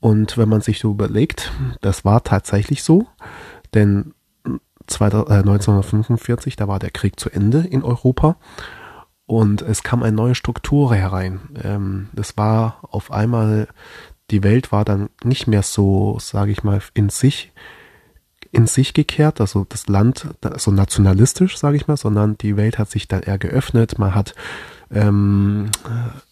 Und 0.00 0.38
wenn 0.38 0.48
man 0.48 0.60
sich 0.60 0.78
so 0.78 0.90
überlegt, 0.90 1.52
das 1.80 2.04
war 2.04 2.22
tatsächlich 2.22 2.82
so, 2.82 3.06
denn 3.74 4.14
1945, 4.88 6.54
äh, 6.54 6.56
da 6.56 6.68
war 6.68 6.78
der 6.78 6.90
Krieg 6.90 7.18
zu 7.18 7.30
Ende 7.30 7.60
in 7.60 7.82
Europa 7.82 8.36
und 9.26 9.62
es 9.62 9.82
kam 9.82 10.02
eine 10.02 10.14
neue 10.14 10.34
Struktur 10.34 10.94
herein. 10.94 11.40
Ähm, 11.62 12.08
das 12.12 12.36
war 12.36 12.78
auf 12.82 13.10
einmal, 13.10 13.68
die 14.30 14.44
Welt 14.44 14.70
war 14.70 14.84
dann 14.84 15.10
nicht 15.24 15.48
mehr 15.48 15.62
so, 15.62 16.18
sage 16.20 16.52
ich 16.52 16.62
mal, 16.62 16.80
in 16.94 17.08
sich 17.08 17.52
in 18.56 18.66
sich 18.66 18.94
gekehrt, 18.94 19.40
also 19.40 19.66
das 19.68 19.86
Land 19.86 20.28
so 20.56 20.70
nationalistisch, 20.70 21.58
sage 21.58 21.76
ich 21.76 21.88
mal, 21.88 21.98
sondern 21.98 22.38
die 22.38 22.56
Welt 22.56 22.78
hat 22.78 22.90
sich 22.90 23.06
dann 23.06 23.20
eher 23.20 23.36
geöffnet. 23.36 23.98
Man 23.98 24.14
hat 24.14 24.34
ähm, 24.90 25.70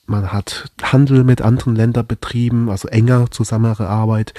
man 0.06 0.32
hat 0.32 0.70
Handel 0.82 1.24
mit 1.24 1.42
anderen 1.42 1.76
Ländern 1.76 2.06
betrieben, 2.06 2.70
also 2.70 2.88
enger 2.88 3.30
Zusammenarbeit. 3.30 4.32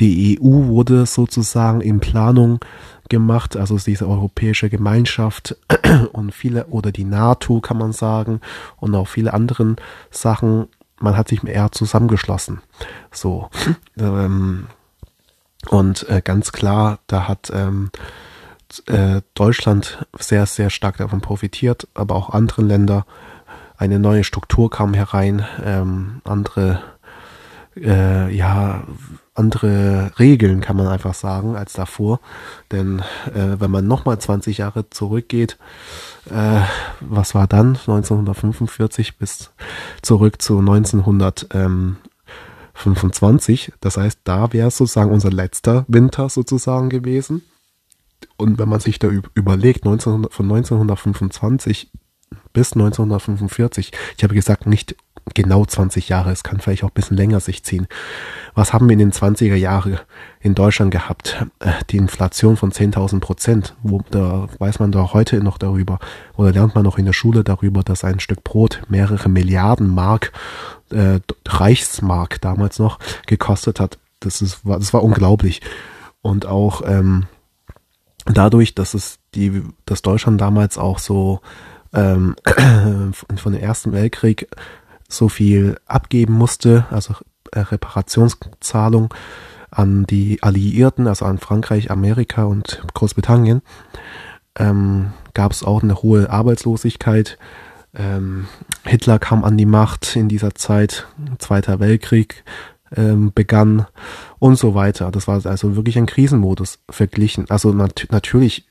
Die 0.00 0.38
EU 0.40 0.66
wurde 0.66 1.06
sozusagen 1.06 1.80
in 1.80 2.00
Planung 2.00 2.58
gemacht, 3.08 3.56
also 3.56 3.78
diese 3.78 4.08
europäische 4.08 4.68
Gemeinschaft 4.68 5.56
und 6.12 6.34
viele 6.34 6.66
oder 6.66 6.90
die 6.90 7.04
NATO 7.04 7.60
kann 7.60 7.78
man 7.78 7.92
sagen 7.92 8.40
und 8.78 8.94
auch 8.96 9.06
viele 9.06 9.32
anderen 9.32 9.76
Sachen. 10.10 10.66
Man 10.98 11.16
hat 11.16 11.28
sich 11.28 11.44
eher 11.44 11.70
zusammengeschlossen. 11.70 12.62
So. 13.12 13.48
Ähm, 13.96 14.66
und 15.66 16.08
äh, 16.08 16.22
ganz 16.22 16.52
klar, 16.52 17.00
da 17.06 17.26
hat 17.26 17.50
ähm, 17.52 17.90
äh, 18.86 19.22
Deutschland 19.34 20.06
sehr, 20.18 20.46
sehr 20.46 20.70
stark 20.70 20.98
davon 20.98 21.20
profitiert, 21.20 21.88
aber 21.94 22.14
auch 22.14 22.30
andere 22.30 22.62
Länder. 22.62 23.06
Eine 23.76 23.98
neue 23.98 24.24
Struktur 24.24 24.70
kam 24.70 24.94
herein, 24.94 25.44
ähm, 25.64 26.20
andere, 26.24 26.80
äh, 27.76 28.34
ja, 28.34 28.84
andere 29.34 30.10
Regeln 30.18 30.60
kann 30.60 30.76
man 30.76 30.88
einfach 30.88 31.14
sagen 31.14 31.54
als 31.54 31.72
davor. 31.74 32.20
Denn 32.72 33.00
äh, 33.32 33.60
wenn 33.60 33.70
man 33.70 33.86
nochmal 33.86 34.18
20 34.18 34.58
Jahre 34.58 34.90
zurückgeht, 34.90 35.58
äh, 36.30 36.60
was 37.00 37.34
war 37.34 37.46
dann? 37.46 37.76
1945 37.76 39.16
bis 39.16 39.50
zurück 40.02 40.42
zu 40.42 40.58
1900. 40.58 41.46
Ähm, 41.54 41.98
25. 42.78 43.72
Das 43.80 43.96
heißt, 43.96 44.20
da 44.24 44.52
wäre 44.52 44.70
sozusagen 44.70 45.10
unser 45.10 45.30
letzter 45.30 45.84
Winter 45.88 46.28
sozusagen 46.28 46.88
gewesen. 46.88 47.42
Und 48.36 48.58
wenn 48.58 48.68
man 48.68 48.80
sich 48.80 48.98
da 48.98 49.08
überlegt, 49.34 49.84
1900, 49.84 50.32
von 50.32 50.46
1925 50.46 51.90
bis 52.52 52.72
1945, 52.72 53.92
ich 54.16 54.24
habe 54.24 54.34
gesagt, 54.34 54.66
nicht 54.66 54.96
genau 55.38 55.64
20 55.64 56.08
Jahre, 56.08 56.32
es 56.32 56.42
kann 56.42 56.58
vielleicht 56.58 56.82
auch 56.82 56.88
ein 56.88 56.94
bisschen 56.94 57.16
länger 57.16 57.38
sich 57.38 57.62
ziehen. 57.62 57.86
Was 58.54 58.72
haben 58.72 58.88
wir 58.88 58.94
in 58.94 58.98
den 58.98 59.12
20er 59.12 59.54
Jahren 59.54 59.98
in 60.40 60.56
Deutschland 60.56 60.90
gehabt? 60.90 61.46
Äh, 61.60 61.70
die 61.90 61.96
Inflation 61.96 62.56
von 62.56 62.72
10.000 62.72 63.20
Prozent. 63.20 63.76
Wo, 63.84 64.02
da 64.10 64.48
weiß 64.58 64.80
man 64.80 64.90
doch 64.90 65.14
heute 65.14 65.40
noch 65.40 65.56
darüber 65.56 66.00
oder 66.36 66.50
lernt 66.50 66.74
man 66.74 66.82
noch 66.82 66.98
in 66.98 67.04
der 67.04 67.12
Schule 67.12 67.44
darüber, 67.44 67.84
dass 67.84 68.02
ein 68.02 68.18
Stück 68.18 68.42
Brot 68.42 68.82
mehrere 68.88 69.28
Milliarden 69.28 69.86
Mark, 69.86 70.32
äh, 70.90 71.20
Reichsmark 71.46 72.40
damals 72.40 72.80
noch, 72.80 72.98
gekostet 73.26 73.78
hat. 73.78 73.98
Das, 74.18 74.42
ist, 74.42 74.62
das 74.64 74.92
war 74.92 75.04
unglaublich. 75.04 75.60
Und 76.20 76.46
auch 76.46 76.82
ähm, 76.84 77.28
dadurch, 78.26 78.74
dass 78.74 78.94
es 78.94 79.20
die, 79.36 79.62
dass 79.86 80.02
Deutschland 80.02 80.40
damals 80.40 80.78
auch 80.78 80.98
so 80.98 81.40
ähm, 81.94 82.34
von 83.36 83.52
dem 83.52 83.62
Ersten 83.62 83.92
Weltkrieg 83.92 84.48
so 85.08 85.28
viel 85.28 85.78
abgeben 85.86 86.34
musste, 86.34 86.86
also 86.90 87.14
äh, 87.52 87.60
Reparationszahlung 87.60 89.12
an 89.70 90.04
die 90.04 90.42
Alliierten, 90.42 91.06
also 91.06 91.24
an 91.24 91.38
Frankreich, 91.38 91.90
Amerika 91.90 92.44
und 92.44 92.82
Großbritannien, 92.94 93.62
ähm, 94.56 95.12
gab 95.34 95.52
es 95.52 95.62
auch 95.62 95.82
eine 95.82 96.02
hohe 96.02 96.30
Arbeitslosigkeit. 96.30 97.38
Ähm, 97.94 98.46
Hitler 98.84 99.18
kam 99.18 99.44
an 99.44 99.56
die 99.56 99.66
Macht 99.66 100.16
in 100.16 100.28
dieser 100.28 100.54
Zeit, 100.54 101.06
Zweiter 101.38 101.80
Weltkrieg, 101.80 102.44
ähm, 102.94 103.32
begann 103.34 103.86
und 104.38 104.56
so 104.56 104.74
weiter. 104.74 105.10
Das 105.10 105.28
war 105.28 105.44
also 105.44 105.76
wirklich 105.76 105.98
ein 105.98 106.06
Krisenmodus 106.06 106.78
verglichen. 106.88 107.46
Also 107.50 107.72
nat 107.72 108.06
natürlich, 108.10 108.66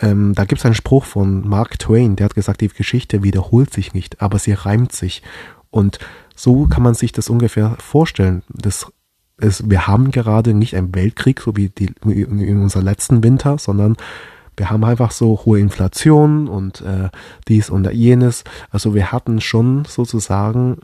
ähm, 0.00 0.34
da 0.34 0.44
gibt 0.44 0.60
es 0.60 0.64
einen 0.64 0.74
Spruch 0.74 1.04
von 1.04 1.46
Mark 1.46 1.78
Twain, 1.78 2.16
der 2.16 2.26
hat 2.26 2.34
gesagt, 2.34 2.60
die 2.60 2.68
Geschichte 2.68 3.22
wiederholt 3.22 3.72
sich 3.72 3.92
nicht, 3.92 4.22
aber 4.22 4.38
sie 4.38 4.52
reimt 4.52 4.92
sich. 4.92 5.22
Und 5.70 5.98
so 6.34 6.66
kann 6.66 6.82
man 6.82 6.94
sich 6.94 7.12
das 7.12 7.28
ungefähr 7.28 7.76
vorstellen. 7.78 8.42
Das 8.48 8.90
ist, 9.38 9.70
wir 9.70 9.86
haben 9.86 10.10
gerade 10.10 10.54
nicht 10.54 10.76
einen 10.76 10.94
Weltkrieg, 10.94 11.40
so 11.40 11.56
wie 11.56 11.68
die, 11.68 11.92
in 12.04 12.60
unser 12.62 12.82
letzten 12.82 13.22
Winter, 13.22 13.58
sondern 13.58 13.96
wir 14.56 14.70
haben 14.70 14.84
einfach 14.84 15.10
so 15.10 15.40
hohe 15.44 15.58
Inflation 15.58 16.48
und 16.48 16.82
äh, 16.82 17.08
dies 17.48 17.70
und 17.70 17.90
jenes. 17.92 18.44
Also 18.70 18.94
wir 18.94 19.12
hatten 19.12 19.40
schon 19.40 19.84
sozusagen 19.86 20.78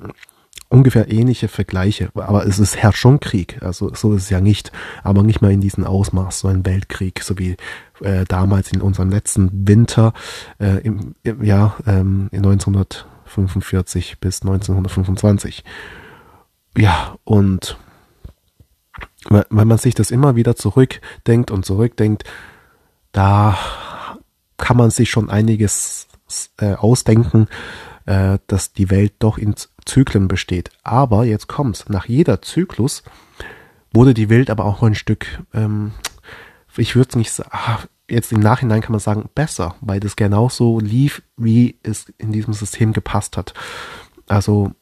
ungefähr 0.68 1.10
ähnliche 1.12 1.48
Vergleiche, 1.48 2.10
aber 2.14 2.46
es 2.46 2.58
ist 2.58 2.76
herrscht 2.76 2.98
schon 2.98 3.20
Krieg, 3.20 3.58
also 3.62 3.94
so 3.94 4.14
ist 4.14 4.24
es 4.24 4.30
ja 4.30 4.40
nicht, 4.40 4.72
aber 5.04 5.22
nicht 5.22 5.40
mal 5.40 5.52
in 5.52 5.60
diesem 5.60 5.84
Ausmaß, 5.84 6.40
so 6.40 6.48
ein 6.48 6.66
Weltkrieg, 6.66 7.22
so 7.22 7.38
wie 7.38 7.56
äh, 8.00 8.24
damals 8.26 8.72
in 8.72 8.80
unserem 8.80 9.10
letzten 9.10 9.68
Winter 9.68 10.12
äh, 10.58 10.80
im, 10.82 11.14
im 11.22 11.44
Jahr 11.44 11.76
ähm, 11.86 12.28
1945 13.26 14.20
bis 14.20 14.42
1925. 14.42 15.64
Ja, 16.76 17.16
und 17.24 17.76
wenn 19.28 19.68
man 19.68 19.78
sich 19.78 19.94
das 19.94 20.10
immer 20.10 20.36
wieder 20.36 20.56
zurückdenkt 20.56 21.50
und 21.50 21.64
zurückdenkt, 21.64 22.24
da 23.12 23.58
kann 24.56 24.76
man 24.76 24.90
sich 24.90 25.10
schon 25.10 25.30
einiges 25.30 26.08
äh, 26.58 26.74
ausdenken, 26.74 27.48
äh, 28.06 28.38
dass 28.46 28.72
die 28.72 28.90
Welt 28.90 29.14
doch 29.18 29.38
in 29.38 29.54
Zyklen 29.84 30.28
besteht. 30.28 30.70
Aber 30.82 31.24
jetzt 31.24 31.48
kommt's, 31.48 31.88
nach 31.88 32.06
jeder 32.06 32.42
Zyklus 32.42 33.02
wurde 33.92 34.14
die 34.14 34.28
Welt 34.28 34.50
aber 34.50 34.64
auch 34.64 34.82
ein 34.82 34.94
Stück, 34.94 35.42
ähm, 35.54 35.92
ich 36.76 36.94
würde 36.94 37.18
nicht 37.18 37.32
sagen, 37.32 37.50
ah, 37.52 37.78
jetzt 38.08 38.32
im 38.32 38.40
Nachhinein 38.40 38.80
kann 38.80 38.92
man 38.92 39.00
sagen, 39.00 39.28
besser, 39.34 39.74
weil 39.80 40.00
das 40.00 40.16
genauso 40.16 40.80
lief, 40.80 41.22
wie 41.36 41.78
es 41.82 42.12
in 42.18 42.32
diesem 42.32 42.52
System 42.54 42.92
gepasst 42.92 43.36
hat. 43.36 43.54
Also 44.28 44.72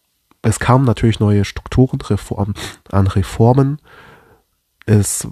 es 0.42 0.60
kamen 0.60 0.84
natürlich 0.84 1.20
neue 1.20 1.44
Strukturen 1.44 2.00
Reformen, 2.00 2.54
an 2.90 3.06
Reformen. 3.06 3.78
Es 4.86 5.26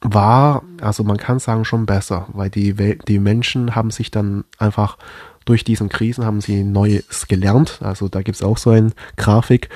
war, 0.00 0.62
also 0.80 1.02
man 1.02 1.16
kann 1.16 1.40
sagen, 1.40 1.64
schon 1.64 1.86
besser, 1.86 2.28
weil 2.32 2.50
die, 2.50 2.78
Welt, 2.78 3.02
die 3.08 3.18
Menschen 3.18 3.74
haben 3.74 3.90
sich 3.90 4.10
dann 4.10 4.44
einfach 4.58 4.96
durch 5.44 5.64
diesen 5.64 5.88
Krisen 5.88 6.24
haben 6.24 6.40
sie 6.40 6.62
Neues 6.62 7.26
gelernt. 7.26 7.80
Also 7.82 8.08
da 8.08 8.22
gibt 8.22 8.36
es 8.36 8.42
auch 8.42 8.58
so 8.58 8.70
eine 8.70 8.92
Grafik, 9.16 9.70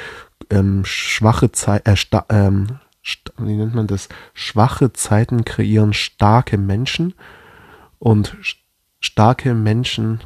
ähm, 0.51 0.85
schwache 0.85 1.51
Zeit, 1.51 1.89
äh, 1.89 1.97
ähm, 2.29 2.79
wie 3.39 3.57
nennt 3.57 3.75
man 3.75 3.87
das? 3.87 4.09
Schwache 4.35 4.93
Zeiten 4.93 5.45
kreieren 5.45 5.93
starke 5.93 6.59
Menschen 6.59 7.15
und 7.99 8.37
starke 9.01 9.55
Menschen 9.55 10.21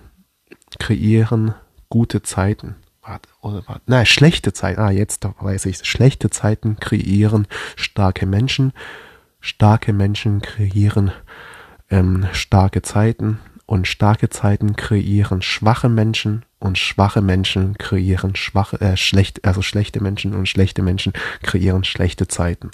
kreieren 0.78 1.54
gute 1.88 2.22
Zeiten. 2.22 2.76
Warte, 3.02 3.28
oder 3.40 3.62
warte, 3.66 3.82
nein, 3.86 4.04
schlechte 4.04 4.52
Zeiten. 4.52 4.80
Ah, 4.80 4.90
jetzt 4.90 5.24
weiß 5.24 5.66
ich. 5.66 5.84
Schlechte 5.84 6.28
Zeiten 6.28 6.78
kreieren 6.80 7.46
starke 7.76 8.26
Menschen. 8.26 8.72
Starke 9.40 9.92
Menschen 9.92 10.42
kreieren 10.42 11.12
ähm, 11.88 12.26
starke 12.32 12.82
Zeiten 12.82 13.38
und 13.66 13.88
starke 13.88 14.28
Zeiten 14.28 14.76
kreieren 14.76 15.42
schwache 15.42 15.88
Menschen 15.88 16.44
und 16.58 16.78
schwache 16.78 17.20
Menschen 17.20 17.76
kreieren 17.78 18.36
schwache, 18.36 18.80
äh, 18.80 18.96
schlecht, 18.96 19.44
also 19.44 19.60
schlechte 19.60 20.00
Menschen 20.00 20.34
und 20.34 20.48
schlechte 20.48 20.82
Menschen 20.82 21.12
kreieren 21.42 21.84
schlechte 21.84 22.28
Zeiten. 22.28 22.70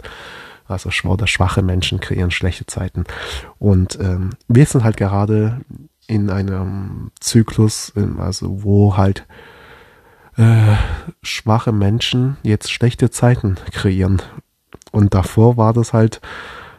Also 0.69 0.91
oder 1.09 1.27
schwache 1.27 1.63
Menschen 1.63 2.01
kreieren 2.01 2.31
schlechte 2.31 2.67
Zeiten. 2.67 3.05
Und 3.59 3.99
ähm, 4.01 4.31
wir 4.49 4.67
sind 4.67 4.85
halt 4.85 4.97
gerade 4.97 5.61
in 6.07 6.31
einem 6.31 7.11
Zyklus, 7.21 7.93
ähm, 7.97 8.21
also 8.21 8.63
wo 8.63 8.97
halt 8.97 9.27
äh, 10.37 10.77
schwache 11.23 11.73
Menschen 11.73 12.37
jetzt 12.43 12.71
schlechte 12.71 13.11
Zeiten 13.11 13.57
kreieren. 13.73 14.23
Und 14.93 15.15
davor 15.15 15.57
war 15.57 15.73
das 15.73 15.93
halt 15.93 16.21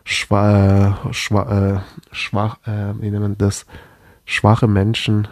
schwa, 0.03 0.95
äh, 1.09 1.13
schwa, 1.13 1.43
äh, 1.75 1.79
schwach, 2.13 2.57
äh, 2.65 2.93
wie 2.99 3.09
nennt 3.09 3.21
man 3.21 3.37
das? 3.37 3.65
Schwache 4.25 4.67
Menschen, 4.67 5.27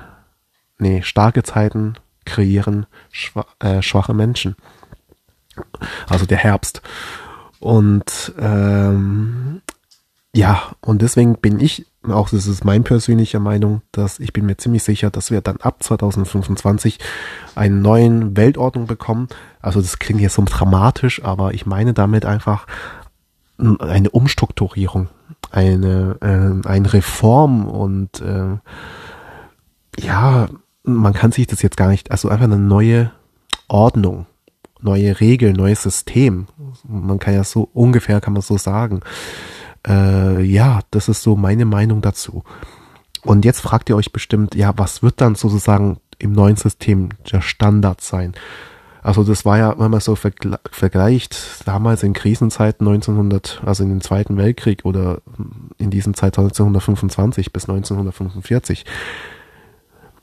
nee, 0.77 1.01
starke 1.01 1.43
Zeiten 1.43 1.95
kreieren 2.25 2.85
schwa 3.11 3.45
äh, 3.59 3.81
schwache 3.81 4.13
Menschen. 4.13 4.55
Also 6.07 6.25
der 6.25 6.37
Herbst. 6.37 6.81
Und 7.59 8.33
ähm, 8.39 9.61
ja, 10.33 10.63
und 10.79 11.01
deswegen 11.01 11.35
bin 11.35 11.59
ich, 11.59 11.85
auch 12.07 12.29
das 12.29 12.47
ist 12.47 12.63
meine 12.63 12.83
persönliche 12.83 13.39
Meinung, 13.39 13.81
dass 13.91 14.19
ich 14.19 14.31
bin 14.33 14.45
mir 14.45 14.57
ziemlich 14.57 14.83
sicher, 14.83 15.09
dass 15.09 15.29
wir 15.29 15.41
dann 15.41 15.57
ab 15.57 15.83
2025 15.83 16.99
eine 17.53 17.75
neue 17.75 18.35
Weltordnung 18.35 18.87
bekommen. 18.87 19.27
Also 19.61 19.81
das 19.81 19.99
klingt 19.99 20.21
jetzt 20.21 20.35
so 20.35 20.43
dramatisch, 20.45 21.23
aber 21.23 21.53
ich 21.53 21.65
meine 21.65 21.93
damit 21.93 22.25
einfach 22.25 22.65
eine 23.57 24.09
Umstrukturierung 24.09 25.09
eine, 25.51 26.17
äh, 26.21 26.67
eine 26.67 26.93
Reform 26.93 27.67
und 27.67 28.21
äh, 28.21 28.57
ja, 29.99 30.49
man 30.83 31.13
kann 31.13 31.31
sich 31.31 31.47
das 31.47 31.61
jetzt 31.61 31.77
gar 31.77 31.89
nicht, 31.89 32.11
also 32.11 32.29
einfach 32.29 32.45
eine 32.45 32.57
neue 32.57 33.11
Ordnung, 33.67 34.25
neue 34.79 35.19
Regeln, 35.19 35.55
neues 35.55 35.83
System. 35.83 36.47
Man 36.87 37.19
kann 37.19 37.33
ja 37.33 37.43
so 37.43 37.69
ungefähr 37.73 38.21
kann 38.21 38.33
man 38.33 38.41
so 38.41 38.57
sagen. 38.57 39.01
Äh, 39.87 40.41
ja, 40.43 40.79
das 40.91 41.09
ist 41.09 41.23
so 41.23 41.35
meine 41.35 41.65
Meinung 41.65 42.01
dazu. 42.01 42.43
Und 43.23 43.45
jetzt 43.45 43.61
fragt 43.61 43.89
ihr 43.89 43.95
euch 43.95 44.11
bestimmt, 44.11 44.55
ja, 44.55 44.73
was 44.77 45.03
wird 45.03 45.21
dann 45.21 45.35
sozusagen 45.35 45.99
im 46.17 46.31
neuen 46.31 46.55
System 46.55 47.09
der 47.31 47.41
Standard 47.41 48.01
sein? 48.01 48.33
Also 49.03 49.23
das 49.23 49.45
war 49.45 49.57
ja, 49.57 49.79
wenn 49.79 49.91
man 49.91 49.99
so 49.99 50.15
vergleicht, 50.15 51.65
damals 51.65 52.03
in 52.03 52.13
Krisenzeiten 52.13 52.87
1900, 52.87 53.61
also 53.65 53.83
in 53.83 53.89
den 53.89 54.01
Zweiten 54.01 54.37
Weltkrieg 54.37 54.85
oder 54.85 55.21
in 55.77 55.89
diesem 55.89 56.13
Zeit 56.13 56.37
1925 56.37 57.51
bis 57.51 57.67
1945, 57.67 58.85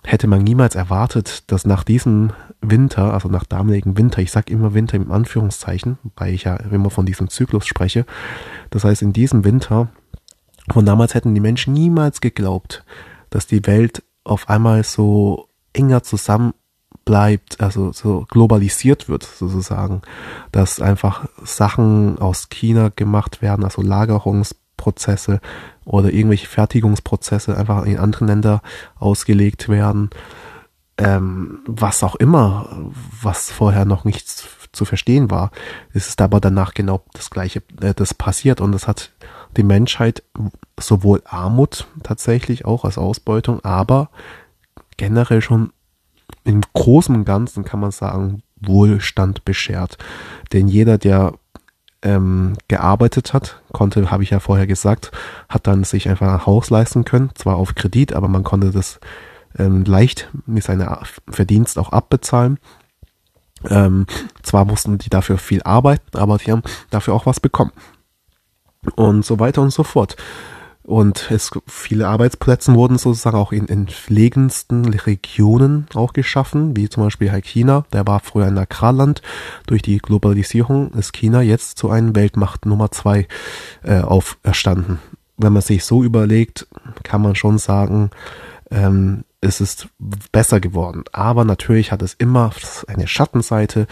hätte 0.04 0.28
man 0.28 0.42
niemals 0.42 0.76
erwartet, 0.76 1.50
dass 1.50 1.66
nach 1.66 1.82
diesem 1.82 2.32
Winter, 2.60 3.12
also 3.12 3.28
nach 3.28 3.44
damaligen 3.44 3.98
Winter, 3.98 4.22
ich 4.22 4.30
sage 4.30 4.52
immer 4.52 4.74
Winter 4.74 4.96
im 4.96 5.10
Anführungszeichen, 5.10 5.98
weil 6.16 6.34
ich 6.34 6.44
ja 6.44 6.56
immer 6.56 6.90
von 6.90 7.04
diesem 7.04 7.28
Zyklus 7.28 7.66
spreche, 7.66 8.06
das 8.70 8.84
heißt 8.84 9.02
in 9.02 9.12
diesem 9.12 9.44
Winter 9.44 9.88
von 10.72 10.84
damals 10.84 11.14
hätten 11.14 11.34
die 11.34 11.40
Menschen 11.40 11.72
niemals 11.72 12.20
geglaubt, 12.20 12.84
dass 13.30 13.46
die 13.46 13.66
Welt 13.66 14.02
auf 14.24 14.48
einmal 14.48 14.84
so 14.84 15.48
enger 15.72 16.02
zusammen 16.02 16.52
bleibt, 17.08 17.62
also 17.62 17.90
so 17.90 18.26
globalisiert 18.28 19.08
wird 19.08 19.22
sozusagen, 19.22 20.02
dass 20.52 20.78
einfach 20.78 21.26
Sachen 21.42 22.18
aus 22.18 22.50
China 22.50 22.90
gemacht 22.94 23.40
werden, 23.40 23.64
also 23.64 23.80
Lagerungsprozesse 23.80 25.40
oder 25.86 26.12
irgendwelche 26.12 26.46
Fertigungsprozesse 26.46 27.56
einfach 27.56 27.86
in 27.86 27.98
anderen 27.98 28.28
Länder 28.28 28.60
ausgelegt 28.96 29.70
werden, 29.70 30.10
ähm, 30.98 31.60
was 31.64 32.04
auch 32.04 32.16
immer, 32.16 32.90
was 33.22 33.50
vorher 33.50 33.86
noch 33.86 34.04
nicht 34.04 34.28
zu 34.28 34.84
verstehen 34.84 35.30
war, 35.30 35.50
ist 35.94 36.10
es 36.10 36.18
aber 36.18 36.40
danach 36.40 36.74
genau 36.74 37.00
das 37.14 37.30
gleiche, 37.30 37.62
äh, 37.80 37.94
das 37.94 38.12
passiert. 38.12 38.60
Und 38.60 38.72
das 38.72 38.86
hat 38.86 39.12
die 39.56 39.62
Menschheit 39.62 40.22
sowohl 40.78 41.22
Armut 41.24 41.86
tatsächlich 42.02 42.66
auch 42.66 42.84
als 42.84 42.98
Ausbeutung, 42.98 43.64
aber 43.64 44.10
generell 44.98 45.40
schon 45.40 45.72
im 46.44 46.62
Großen 46.72 47.14
und 47.14 47.24
Ganzen 47.24 47.64
kann 47.64 47.80
man 47.80 47.90
sagen, 47.90 48.42
Wohlstand 48.60 49.44
beschert. 49.44 49.98
Denn 50.52 50.68
jeder, 50.68 50.98
der 50.98 51.34
ähm, 52.02 52.54
gearbeitet 52.68 53.32
hat, 53.34 53.60
konnte, 53.72 54.10
habe 54.10 54.22
ich 54.22 54.30
ja 54.30 54.40
vorher 54.40 54.66
gesagt, 54.66 55.10
hat 55.48 55.66
dann 55.66 55.84
sich 55.84 56.08
einfach 56.08 56.32
ein 56.32 56.46
Haus 56.46 56.70
leisten 56.70 57.04
können, 57.04 57.30
zwar 57.34 57.56
auf 57.56 57.74
Kredit, 57.74 58.12
aber 58.12 58.28
man 58.28 58.44
konnte 58.44 58.70
das 58.70 59.00
ähm, 59.58 59.84
leicht 59.84 60.30
mit 60.46 60.64
seiner 60.64 61.02
Verdienst 61.28 61.78
auch 61.78 61.90
abbezahlen. 61.90 62.58
Ähm, 63.68 64.06
zwar 64.42 64.64
mussten 64.64 64.98
die 64.98 65.10
dafür 65.10 65.38
viel 65.38 65.62
arbeiten, 65.62 66.16
aber 66.16 66.38
die 66.38 66.52
haben 66.52 66.62
dafür 66.90 67.14
auch 67.14 67.26
was 67.26 67.40
bekommen. 67.40 67.72
Und 68.94 69.24
so 69.24 69.40
weiter 69.40 69.62
und 69.62 69.70
so 69.70 69.82
fort. 69.82 70.16
Und 70.88 71.30
es, 71.30 71.50
viele 71.66 72.08
Arbeitsplätze 72.08 72.72
wurden 72.72 72.96
sozusagen 72.96 73.36
auch 73.36 73.52
in 73.52 73.68
entlegensten 73.68 74.86
Regionen 74.86 75.86
auch 75.92 76.14
geschaffen, 76.14 76.78
wie 76.78 76.88
zum 76.88 77.02
Beispiel 77.02 77.30
halt 77.30 77.44
China, 77.44 77.84
der 77.92 78.06
war 78.06 78.20
früher 78.20 78.46
ein 78.46 78.56
Agrarland. 78.56 79.20
Durch 79.66 79.82
die 79.82 79.98
Globalisierung 79.98 80.92
ist 80.92 81.12
China 81.12 81.42
jetzt 81.42 81.76
zu 81.76 81.90
einem 81.90 82.16
Weltmacht 82.16 82.64
Nummer 82.64 82.90
zwei 82.90 83.28
äh, 83.82 84.00
auferstanden. 84.00 84.98
Wenn 85.36 85.52
man 85.52 85.60
sich 85.60 85.84
so 85.84 86.02
überlegt, 86.02 86.66
kann 87.02 87.20
man 87.20 87.34
schon 87.34 87.58
sagen, 87.58 88.08
ähm, 88.70 89.24
es 89.42 89.60
ist 89.60 89.88
besser 90.32 90.58
geworden. 90.58 91.04
Aber 91.12 91.44
natürlich 91.44 91.92
hat 91.92 92.00
es 92.00 92.14
immer 92.14 92.50
eine 92.86 93.06
Schattenseite. 93.06 93.88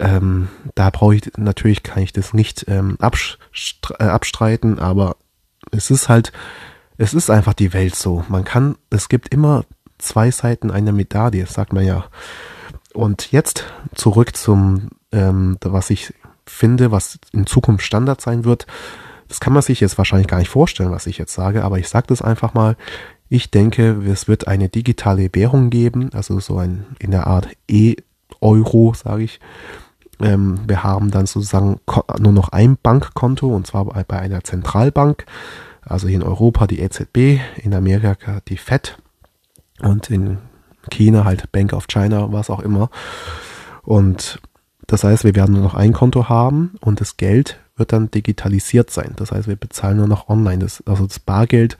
Ähm, 0.00 0.48
da 0.74 0.90
brauche 0.90 1.14
ich, 1.14 1.30
natürlich 1.36 1.84
kann 1.84 2.02
ich 2.02 2.12
das 2.12 2.34
nicht 2.34 2.64
ähm, 2.66 2.98
äh, 3.00 4.04
abstreiten, 4.04 4.80
aber 4.80 5.14
es 5.74 5.90
ist 5.90 6.08
halt, 6.08 6.32
es 6.96 7.14
ist 7.14 7.30
einfach 7.30 7.54
die 7.54 7.72
Welt 7.72 7.94
so. 7.94 8.24
Man 8.28 8.44
kann, 8.44 8.76
es 8.90 9.08
gibt 9.08 9.32
immer 9.32 9.64
zwei 9.98 10.30
Seiten 10.30 10.70
einer 10.70 10.92
Medaille, 10.92 11.46
sagt 11.46 11.72
man 11.72 11.84
ja. 11.84 12.06
Und 12.92 13.32
jetzt 13.32 13.64
zurück 13.94 14.36
zum, 14.36 14.90
ähm, 15.12 15.58
was 15.60 15.90
ich 15.90 16.14
finde, 16.46 16.90
was 16.90 17.18
in 17.32 17.46
Zukunft 17.46 17.84
Standard 17.84 18.20
sein 18.20 18.44
wird. 18.44 18.66
Das 19.28 19.40
kann 19.40 19.52
man 19.52 19.62
sich 19.62 19.80
jetzt 19.80 19.98
wahrscheinlich 19.98 20.28
gar 20.28 20.38
nicht 20.38 20.50
vorstellen, 20.50 20.92
was 20.92 21.06
ich 21.06 21.18
jetzt 21.18 21.34
sage, 21.34 21.64
aber 21.64 21.78
ich 21.78 21.88
sage 21.88 22.06
das 22.08 22.22
einfach 22.22 22.54
mal. 22.54 22.76
Ich 23.28 23.50
denke, 23.50 24.02
es 24.06 24.28
wird 24.28 24.46
eine 24.46 24.68
digitale 24.68 25.30
Währung 25.32 25.70
geben, 25.70 26.10
also 26.12 26.38
so 26.40 26.58
ein 26.58 26.84
in 26.98 27.10
der 27.10 27.26
Art 27.26 27.48
E-Euro, 27.68 28.92
sage 28.94 29.24
ich. 29.24 29.40
Ähm, 30.20 30.60
wir 30.66 30.84
haben 30.84 31.10
dann 31.10 31.26
sozusagen 31.26 31.80
nur 32.18 32.32
noch 32.32 32.50
ein 32.50 32.76
Bankkonto 32.82 33.48
und 33.48 33.66
zwar 33.66 33.86
bei, 33.86 34.04
bei 34.04 34.18
einer 34.18 34.44
Zentralbank. 34.44 35.26
Also 35.82 36.08
hier 36.08 36.16
in 36.16 36.22
Europa 36.22 36.66
die 36.66 36.80
EZB, 36.80 37.40
in 37.62 37.74
Amerika 37.74 38.40
die 38.48 38.56
FED 38.56 38.96
und 39.82 40.10
in 40.10 40.38
China 40.90 41.24
halt 41.24 41.50
Bank 41.52 41.72
of 41.72 41.86
China, 41.88 42.32
was 42.32 42.50
auch 42.50 42.60
immer. 42.60 42.90
Und 43.82 44.40
das 44.86 45.04
heißt, 45.04 45.24
wir 45.24 45.34
werden 45.34 45.54
nur 45.54 45.62
noch 45.62 45.74
ein 45.74 45.92
Konto 45.92 46.28
haben 46.28 46.74
und 46.80 47.00
das 47.00 47.16
Geld 47.16 47.58
wird 47.76 47.92
dann 47.92 48.10
digitalisiert 48.10 48.90
sein. 48.90 49.14
Das 49.16 49.32
heißt, 49.32 49.48
wir 49.48 49.56
bezahlen 49.56 49.96
nur 49.96 50.06
noch 50.06 50.28
online. 50.28 50.58
Das, 50.58 50.82
also 50.86 51.06
das 51.06 51.18
Bargeld, 51.18 51.76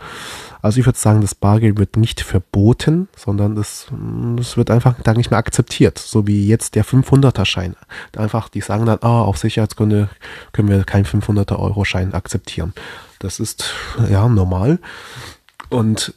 also 0.61 0.81
ich 0.81 0.87
würde 0.87 0.99
sagen, 0.99 1.21
das 1.21 1.35
Bargeld 1.35 1.79
wird 1.79 1.97
nicht 1.97 2.21
verboten, 2.21 3.09
sondern 3.17 3.55
das, 3.55 3.87
das 4.37 4.57
wird 4.57 4.71
einfach 4.71 4.97
dann 5.03 5.17
nicht 5.17 5.31
mehr 5.31 5.39
akzeptiert. 5.39 5.99
So 5.99 6.27
wie 6.27 6.49
jetzt 6.49 6.75
der 6.75 6.85
500er 6.85 7.45
Schein. 7.45 7.77
Einfach, 8.17 8.49
die 8.49 8.61
sagen 8.61 8.87
dann, 8.87 8.99
ah, 9.03 9.23
oh, 9.23 9.27
auf 9.27 9.39
Sicherheitsgründe 9.39 10.09
können 10.53 10.69
wir 10.69 10.83
keinen 10.85 11.07
500er 11.07 11.59
Euro 11.59 11.85
Schein 11.85 12.13
akzeptieren. 12.13 12.75
Das 13.21 13.39
ist 13.39 13.73
ja 14.11 14.29
normal. 14.29 14.81
Und 15.71 16.15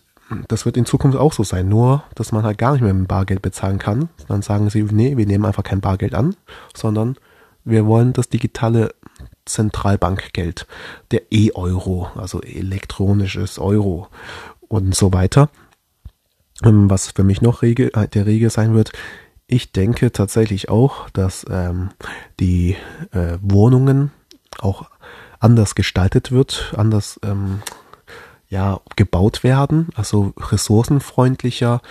das 0.48 0.66
wird 0.66 0.76
in 0.76 0.86
Zukunft 0.86 1.18
auch 1.18 1.34
so 1.34 1.44
sein, 1.44 1.70
nur 1.70 2.04
dass 2.16 2.32
man 2.32 2.44
halt 2.44 2.58
gar 2.58 2.74
nicht 2.74 2.82
mehr 2.82 2.94
mit 2.94 3.08
Bargeld 3.08 3.42
bezahlen 3.42 3.78
kann. 3.78 4.10
Dann 4.28 4.42
sagen 4.42 4.70
sie, 4.70 4.84
nee, 4.84 5.16
wir 5.18 5.26
nehmen 5.26 5.46
einfach 5.46 5.64
kein 5.64 5.82
Bargeld 5.82 6.16
an, 6.16 6.36
sondern 6.76 7.16
wir 7.68 7.86
wollen 7.86 8.14
das 8.14 8.30
digitale 8.30 8.94
Zentralbankgeld, 9.46 10.68
der 11.12 11.32
E-Euro, 11.32 12.10
also 12.16 12.42
elektronisches 12.42 13.60
Euro 13.60 14.08
und 14.68 14.96
so 14.96 15.14
weiter. 15.14 15.50
Ähm, 16.64 16.90
was 16.90 17.12
für 17.12 17.24
mich 17.24 17.42
noch 17.42 17.62
Regel, 17.62 17.92
äh, 17.94 18.08
der 18.08 18.26
Regel 18.26 18.50
sein 18.50 18.74
wird, 18.74 18.92
ich 19.48 19.72
denke 19.72 20.12
tatsächlich 20.12 20.70
auch, 20.70 21.10
dass 21.12 21.46
ähm, 21.50 21.90
die 22.40 22.76
äh, 23.12 23.38
Wohnungen 23.42 24.12
auch 24.60 24.90
anders 25.40 25.76
gestaltet 25.76 26.32
wird, 26.32 26.74
anders 26.76 27.20
ähm, 27.24 27.62
ja 28.50 28.82
gebaut 28.96 29.44
werden, 29.44 29.90
also 29.96 30.34
ressourcenfreundlicher, 30.38 31.82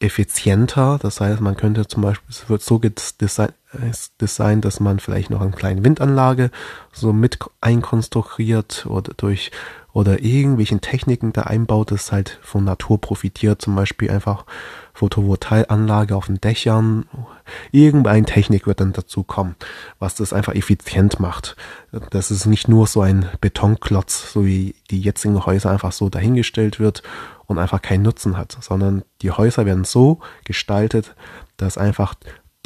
effizienter. 0.00 0.98
Das 1.00 1.20
heißt, 1.20 1.40
man 1.40 1.56
könnte 1.56 1.86
zum 1.86 2.02
Beispiel, 2.02 2.30
es 2.30 2.48
wird 2.48 2.62
so 2.62 2.78
designt, 2.78 4.64
dass 4.64 4.80
man 4.80 5.00
vielleicht 5.00 5.30
noch 5.30 5.40
eine 5.40 5.50
kleine 5.50 5.84
Windanlage 5.84 6.50
so 6.92 7.12
mit 7.12 7.38
einkonstruiert 7.60 8.86
oder 8.86 9.12
durch 9.16 9.50
oder 9.92 10.22
irgendwelchen 10.22 10.80
Techniken 10.80 11.32
da 11.32 11.42
einbaut, 11.42 11.90
das 11.90 12.12
halt 12.12 12.38
von 12.42 12.62
Natur 12.62 13.00
profitiert, 13.00 13.60
zum 13.60 13.74
Beispiel 13.74 14.10
einfach 14.10 14.44
Photovoltaikanlage 14.94 16.14
auf 16.14 16.26
den 16.26 16.40
Dächern. 16.40 17.06
Irgendeine 17.72 18.26
Technik 18.26 18.68
wird 18.68 18.80
dann 18.80 18.92
dazu 18.92 19.24
kommen, 19.24 19.56
was 19.98 20.14
das 20.14 20.32
einfach 20.32 20.54
effizient 20.54 21.18
macht. 21.18 21.56
Das 22.10 22.30
ist 22.30 22.46
nicht 22.46 22.68
nur 22.68 22.86
so 22.86 23.00
ein 23.00 23.28
Betonklotz, 23.40 24.32
so 24.32 24.46
wie 24.46 24.76
die 24.90 25.00
jetzigen 25.00 25.44
Häuser 25.44 25.70
einfach 25.70 25.90
so 25.90 26.08
dahingestellt 26.08 26.78
wird 26.78 27.02
und 27.48 27.58
einfach 27.58 27.82
keinen 27.82 28.02
Nutzen 28.02 28.36
hat, 28.36 28.56
sondern 28.60 29.02
die 29.22 29.32
Häuser 29.32 29.66
werden 29.66 29.82
so 29.84 30.20
gestaltet, 30.44 31.16
dass 31.56 31.76
einfach 31.76 32.14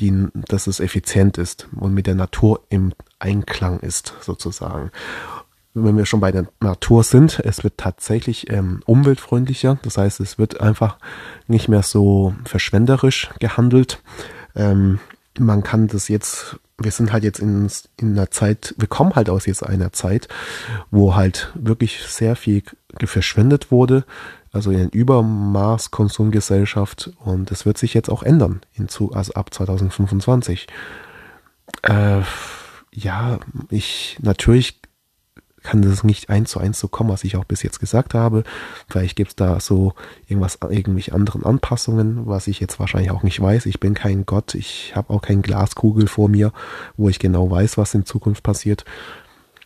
die, 0.01 0.29
dass 0.35 0.67
es 0.67 0.81
effizient 0.81 1.39
ist 1.39 1.69
und 1.75 1.95
mit 1.95 2.07
der 2.07 2.15
Natur 2.15 2.67
im 2.69 2.93
Einklang 3.19 3.81
ist, 3.81 4.13
sozusagen 4.21 4.91
wenn 5.75 5.97
wir 5.97 6.07
schon 6.07 6.21
bei 6.21 6.33
der 6.33 6.47
Natur 6.61 7.03
sind, 7.03 7.41
es 7.45 7.65
wird 7.65 7.79
tatsächlich 7.79 8.51
ähm, 8.51 8.83
umweltfreundlicher. 8.85 9.79
Das 9.83 9.97
heißt, 9.97 10.21
es 10.21 10.39
wird 10.39 10.61
einfach 10.61 10.99
nicht 11.47 11.69
mehr 11.69 11.83
so 11.83 12.35
verschwenderisch 12.45 13.31
gehandelt. 13.39 14.03
Ähm, 14.55 14.99
man 15.39 15.63
kann 15.63 15.89
das 15.89 16.09
jetzt, 16.09 16.59
wir 16.77 16.91
sind 16.91 17.13
halt 17.13 17.25
jetzt 17.25 17.39
in, 17.39 17.71
in 17.97 18.13
einer 18.13 18.31
Zeit, 18.31 18.75
wir 18.77 18.89
kommen 18.89 19.15
halt 19.15 19.31
aus 19.31 19.47
jetzt 19.47 19.65
einer 19.65 19.93
Zeit, 19.93 20.29
wo 20.91 21.15
halt 21.15 21.51
wirklich 21.55 22.03
sehr 22.07 22.37
viel 22.37 22.63
verschwendet 23.03 23.71
wurde, 23.71 24.05
also 24.53 24.71
in 24.71 24.91
Übermaß 24.91 25.91
Konsumgesellschaft 25.91 27.13
und 27.25 27.51
es 27.51 27.65
wird 27.67 27.79
sich 27.79 27.95
jetzt 27.95 28.11
auch 28.11 28.23
ändern, 28.23 28.61
hinzu, 28.71 29.13
also 29.13 29.33
ab 29.35 29.53
2025. 29.53 30.67
Äh, 31.83 32.21
ja, 32.95 33.39
ich 33.71 34.19
natürlich 34.21 34.81
kann 35.63 35.83
das 35.83 36.05
nicht 36.05 36.29
eins 36.29 36.51
zu 36.51 36.61
eins 36.61 36.79
so 36.79 36.89
kommen, 36.89 37.11
was 37.11 37.25
ich 37.25 37.37
auch 37.37 37.45
bis 37.45 37.63
jetzt 37.63 37.79
gesagt 37.79 38.15
habe. 38.15 38.43
Vielleicht 38.89 39.17
gibt 39.17 39.31
es 39.31 39.37
da 39.37 39.61
so 39.61 39.95
irgendwas, 40.27 40.59
irgendwelche 40.69 41.13
anderen 41.13 41.45
Anpassungen, 41.45 42.27
was 42.27 42.49
ich 42.49 42.61
jetzt 42.61 42.81
wahrscheinlich 42.81 43.13
auch 43.13 43.23
nicht 43.23 43.41
weiß. 43.41 43.67
Ich 43.67 43.81
bin 43.81 43.95
kein 43.95 44.27
Gott, 44.27 44.55
ich 44.55 44.95
habe 44.97 45.11
auch 45.11 45.23
keine 45.23 45.43
Glaskugel 45.43 46.09
vor 46.09 46.29
mir, 46.29 46.53
wo 46.97 47.09
ich 47.09 47.19
genau 47.19 47.51
weiß, 47.51 47.79
was 47.79 47.95
in 47.95 48.05
Zukunft 48.05 48.43
passiert. 48.43 48.85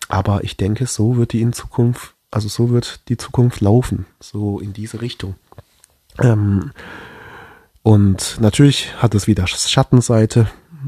Aber 0.09 0.45
ich 0.45 0.57
denke, 0.57 0.87
so 0.87 1.17
wird 1.17 1.33
die 1.33 1.41
in 1.41 1.53
Zukunft, 1.53 2.16
also 2.37 2.49
so 2.49 2.71
wird 2.71 3.01
die 3.09 3.17
Zukunft 3.17 3.63
laufen, 3.63 4.05
so 4.21 4.61
in 4.61 4.75
diese 4.75 5.01
Richtung. 5.01 5.37
Ähm, 6.23 6.73
und 7.83 8.37
natürlich 8.41 8.95
hat 8.99 9.15
es 9.15 9.27
wieder 9.27 9.47
Schattenseite, 9.47 10.47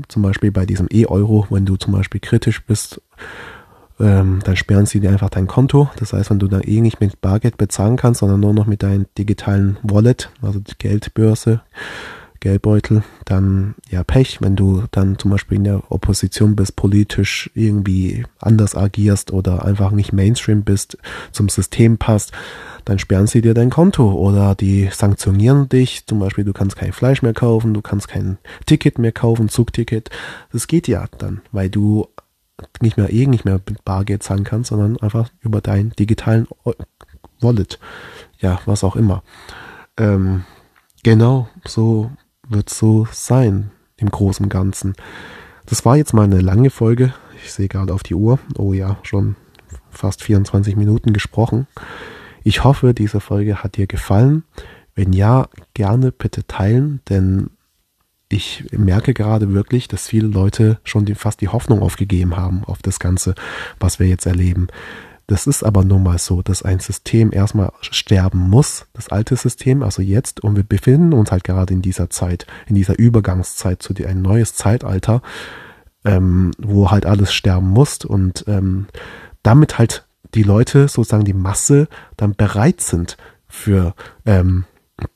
zum 0.08 0.22
Beispiel 0.22 0.52
bei 0.52 0.66
diesem 0.66 0.88
E-Euro, 0.90 1.46
wenn 1.48 1.64
du 1.64 1.76
zum 1.76 1.94
Beispiel 1.94 2.20
kritisch 2.20 2.62
bist 2.64 3.00
ähm, 4.00 4.40
dann 4.44 4.56
sperren 4.56 4.86
sie 4.86 5.00
dir 5.00 5.10
einfach 5.10 5.30
dein 5.30 5.46
Konto. 5.46 5.90
Das 5.96 6.12
heißt, 6.12 6.30
wenn 6.30 6.38
du 6.38 6.46
dann 6.46 6.62
eh 6.62 6.80
nicht 6.80 7.00
mit 7.00 7.20
Bargeld 7.20 7.56
bezahlen 7.56 7.96
kannst, 7.96 8.20
sondern 8.20 8.40
nur 8.40 8.54
noch 8.54 8.66
mit 8.66 8.82
deinem 8.82 9.06
digitalen 9.16 9.76
Wallet, 9.82 10.30
also 10.40 10.60
die 10.60 10.78
Geldbörse, 10.78 11.62
Geldbeutel, 12.40 13.02
dann 13.24 13.74
ja 13.90 14.04
Pech, 14.04 14.40
wenn 14.40 14.56
du 14.56 14.84
dann 14.90 15.18
zum 15.18 15.30
Beispiel 15.30 15.58
in 15.58 15.64
der 15.64 15.90
Opposition 15.90 16.56
bist, 16.56 16.76
politisch 16.76 17.50
irgendwie 17.54 18.24
anders 18.38 18.74
agierst 18.74 19.32
oder 19.32 19.64
einfach 19.64 19.90
nicht 19.90 20.12
Mainstream 20.12 20.62
bist, 20.62 20.98
zum 21.32 21.48
System 21.48 21.98
passt, 21.98 22.32
dann 22.84 22.98
sperren 22.98 23.26
sie 23.26 23.42
dir 23.42 23.54
dein 23.54 23.70
Konto 23.70 24.12
oder 24.12 24.54
die 24.54 24.88
sanktionieren 24.90 25.68
dich. 25.68 26.06
Zum 26.06 26.20
Beispiel, 26.20 26.44
du 26.44 26.52
kannst 26.52 26.76
kein 26.76 26.92
Fleisch 26.92 27.22
mehr 27.22 27.34
kaufen, 27.34 27.74
du 27.74 27.82
kannst 27.82 28.08
kein 28.08 28.38
Ticket 28.66 28.98
mehr 28.98 29.12
kaufen, 29.12 29.48
Zugticket. 29.48 30.08
Das 30.52 30.66
geht 30.66 30.88
ja 30.88 31.06
dann, 31.18 31.42
weil 31.52 31.68
du 31.68 32.08
nicht 32.80 32.96
mehr 32.96 33.12
eh 33.12 33.26
nicht 33.26 33.44
mehr 33.44 33.60
mit 33.68 33.84
Bargeld 33.84 34.22
zahlen 34.22 34.44
kannst, 34.44 34.70
sondern 34.70 34.96
einfach 34.98 35.30
über 35.40 35.60
deinen 35.60 35.90
digitalen 35.90 36.48
Wallet. 37.40 37.78
Ja, 38.38 38.60
was 38.66 38.84
auch 38.84 38.96
immer. 38.96 39.22
Ähm, 39.96 40.44
genau, 41.02 41.48
so 41.66 42.10
wird 42.48 42.70
so 42.70 43.06
sein 43.10 43.70
im 43.96 44.10
Großen 44.10 44.44
und 44.44 44.50
Ganzen. 44.50 44.94
Das 45.66 45.84
war 45.84 45.96
jetzt 45.96 46.14
mal 46.14 46.24
eine 46.24 46.40
lange 46.40 46.70
Folge. 46.70 47.14
Ich 47.44 47.52
sehe 47.52 47.68
gerade 47.68 47.92
auf 47.92 48.02
die 48.02 48.14
Uhr. 48.14 48.38
Oh 48.56 48.72
ja, 48.72 48.98
schon 49.02 49.36
fast 49.90 50.22
24 50.22 50.76
Minuten 50.76 51.12
gesprochen. 51.12 51.66
Ich 52.42 52.64
hoffe, 52.64 52.94
diese 52.94 53.20
Folge 53.20 53.62
hat 53.62 53.76
dir 53.76 53.86
gefallen. 53.86 54.44
Wenn 54.94 55.12
ja, 55.12 55.48
gerne 55.74 56.12
bitte 56.12 56.46
teilen, 56.46 57.00
denn 57.08 57.50
ich 58.28 58.64
merke 58.72 59.14
gerade 59.14 59.52
wirklich, 59.52 59.88
dass 59.88 60.08
viele 60.08 60.26
Leute 60.26 60.78
schon 60.84 61.06
fast 61.14 61.40
die 61.40 61.48
Hoffnung 61.48 61.80
aufgegeben 61.80 62.36
haben 62.36 62.64
auf 62.64 62.82
das 62.82 62.98
Ganze, 62.98 63.34
was 63.80 63.98
wir 63.98 64.06
jetzt 64.06 64.26
erleben. 64.26 64.68
Das 65.28 65.46
ist 65.46 65.62
aber 65.62 65.84
nun 65.84 66.02
mal 66.02 66.16
so, 66.18 66.40
dass 66.40 66.62
ein 66.62 66.80
System 66.80 67.32
erstmal 67.34 67.70
sterben 67.82 68.48
muss, 68.48 68.86
das 68.94 69.10
alte 69.10 69.36
System, 69.36 69.82
also 69.82 70.00
jetzt, 70.00 70.42
und 70.42 70.56
wir 70.56 70.64
befinden 70.64 71.12
uns 71.12 71.30
halt 71.30 71.44
gerade 71.44 71.74
in 71.74 71.82
dieser 71.82 72.08
Zeit, 72.08 72.46
in 72.66 72.74
dieser 72.74 72.98
Übergangszeit 72.98 73.82
zu 73.82 73.92
ein 74.06 74.22
neues 74.22 74.54
Zeitalter, 74.54 75.20
ähm, 76.06 76.52
wo 76.58 76.90
halt 76.90 77.04
alles 77.04 77.34
sterben 77.34 77.68
muss 77.68 78.06
und 78.06 78.46
ähm, 78.48 78.86
damit 79.42 79.78
halt 79.78 80.08
die 80.34 80.44
Leute, 80.44 80.88
sozusagen 80.88 81.26
die 81.26 81.34
Masse, 81.34 81.88
dann 82.16 82.34
bereit 82.34 82.80
sind 82.80 83.18
für 83.48 83.94
ähm, 84.24 84.64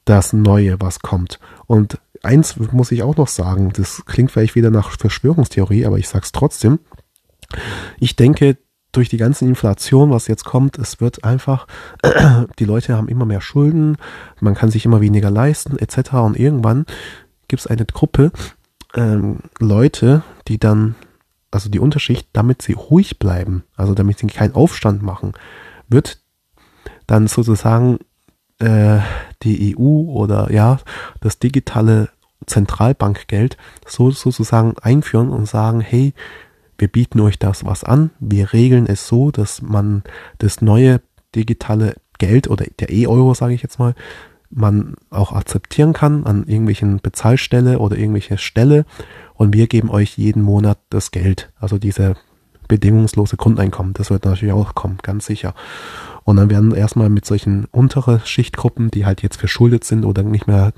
das 0.04 0.34
Neue, 0.34 0.78
was 0.78 1.00
kommt. 1.00 1.40
Und 1.66 1.98
eins 2.22 2.56
muss 2.58 2.92
ich 2.92 3.02
auch 3.02 3.16
noch 3.16 3.28
sagen, 3.28 3.72
das 3.74 4.04
klingt 4.04 4.30
vielleicht 4.30 4.56
wieder 4.56 4.70
nach 4.70 4.90
Verschwörungstheorie, 4.90 5.86
aber 5.86 5.98
ich 5.98 6.08
sag's 6.08 6.32
trotzdem. 6.32 6.80
Ich 7.98 8.14
denke, 8.16 8.58
durch 8.92 9.08
die 9.08 9.16
ganze 9.16 9.44
Inflation, 9.44 10.10
was 10.10 10.28
jetzt 10.28 10.44
kommt, 10.44 10.78
es 10.78 11.00
wird 11.00 11.24
einfach, 11.24 11.66
die 12.58 12.64
Leute 12.64 12.96
haben 12.96 13.08
immer 13.08 13.24
mehr 13.24 13.40
Schulden, 13.40 13.96
man 14.40 14.54
kann 14.54 14.70
sich 14.70 14.84
immer 14.84 15.00
weniger 15.00 15.30
leisten, 15.30 15.78
etc. 15.78 16.14
Und 16.14 16.38
irgendwann 16.38 16.84
gibt 17.48 17.60
es 17.60 17.66
eine 17.66 17.86
Gruppe, 17.86 18.32
ähm, 18.94 19.40
Leute, 19.58 20.22
die 20.48 20.58
dann, 20.58 20.94
also 21.50 21.70
die 21.70 21.80
Unterschicht, 21.80 22.28
damit 22.32 22.62
sie 22.62 22.74
ruhig 22.74 23.18
bleiben, 23.18 23.64
also 23.76 23.94
damit 23.94 24.18
sie 24.18 24.26
keinen 24.26 24.54
Aufstand 24.54 25.02
machen, 25.02 25.32
wird 25.88 26.18
dann 27.06 27.26
sozusagen 27.26 27.98
äh, 28.58 29.00
die 29.42 29.76
EU 29.76 30.12
oder 30.12 30.52
ja, 30.52 30.78
das 31.20 31.38
digitale 31.38 32.10
Zentralbankgeld 32.46 33.56
so 33.86 34.10
sozusagen 34.10 34.76
einführen 34.78 35.30
und 35.30 35.46
sagen, 35.46 35.80
hey, 35.80 36.12
wir 36.82 36.88
bieten 36.88 37.20
euch 37.20 37.38
das 37.38 37.64
was 37.64 37.84
an, 37.84 38.10
wir 38.18 38.52
regeln 38.52 38.88
es 38.88 39.06
so, 39.06 39.30
dass 39.30 39.62
man 39.62 40.02
das 40.38 40.62
neue 40.62 41.00
digitale 41.32 41.94
Geld 42.18 42.50
oder 42.50 42.66
der 42.80 42.90
E-Euro, 42.90 43.34
sage 43.34 43.54
ich 43.54 43.62
jetzt 43.62 43.78
mal, 43.78 43.94
man 44.50 44.96
auch 45.08 45.30
akzeptieren 45.30 45.92
kann 45.92 46.24
an 46.24 46.42
irgendwelchen 46.44 46.98
Bezahlstelle 47.00 47.78
oder 47.78 47.96
irgendwelche 47.96 48.36
Stelle 48.36 48.84
und 49.34 49.54
wir 49.54 49.68
geben 49.68 49.90
euch 49.90 50.18
jeden 50.18 50.42
Monat 50.42 50.80
das 50.90 51.12
Geld, 51.12 51.52
also 51.60 51.78
diese 51.78 52.16
bedingungslose 52.66 53.36
Grundeinkommen. 53.36 53.92
Das 53.94 54.10
wird 54.10 54.24
natürlich 54.24 54.52
auch 54.52 54.74
kommen, 54.74 54.98
ganz 55.04 55.26
sicher. 55.26 55.54
Und 56.24 56.36
dann 56.36 56.50
werden 56.50 56.74
erstmal 56.74 57.10
mit 57.10 57.26
solchen 57.26 57.66
untere 57.66 58.22
Schichtgruppen, 58.24 58.90
die 58.90 59.06
halt 59.06 59.22
jetzt 59.22 59.36
verschuldet 59.36 59.84
sind 59.84 60.04
oder 60.04 60.24
nicht 60.24 60.48
mehr 60.48 60.72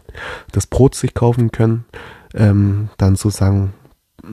das 0.53 0.67
Brot 0.67 0.97
sich 0.97 1.15
kaufen 1.15 1.51
können, 1.51 1.87
ähm, 2.35 2.91
dann 2.99 3.17
sozusagen 3.17 3.73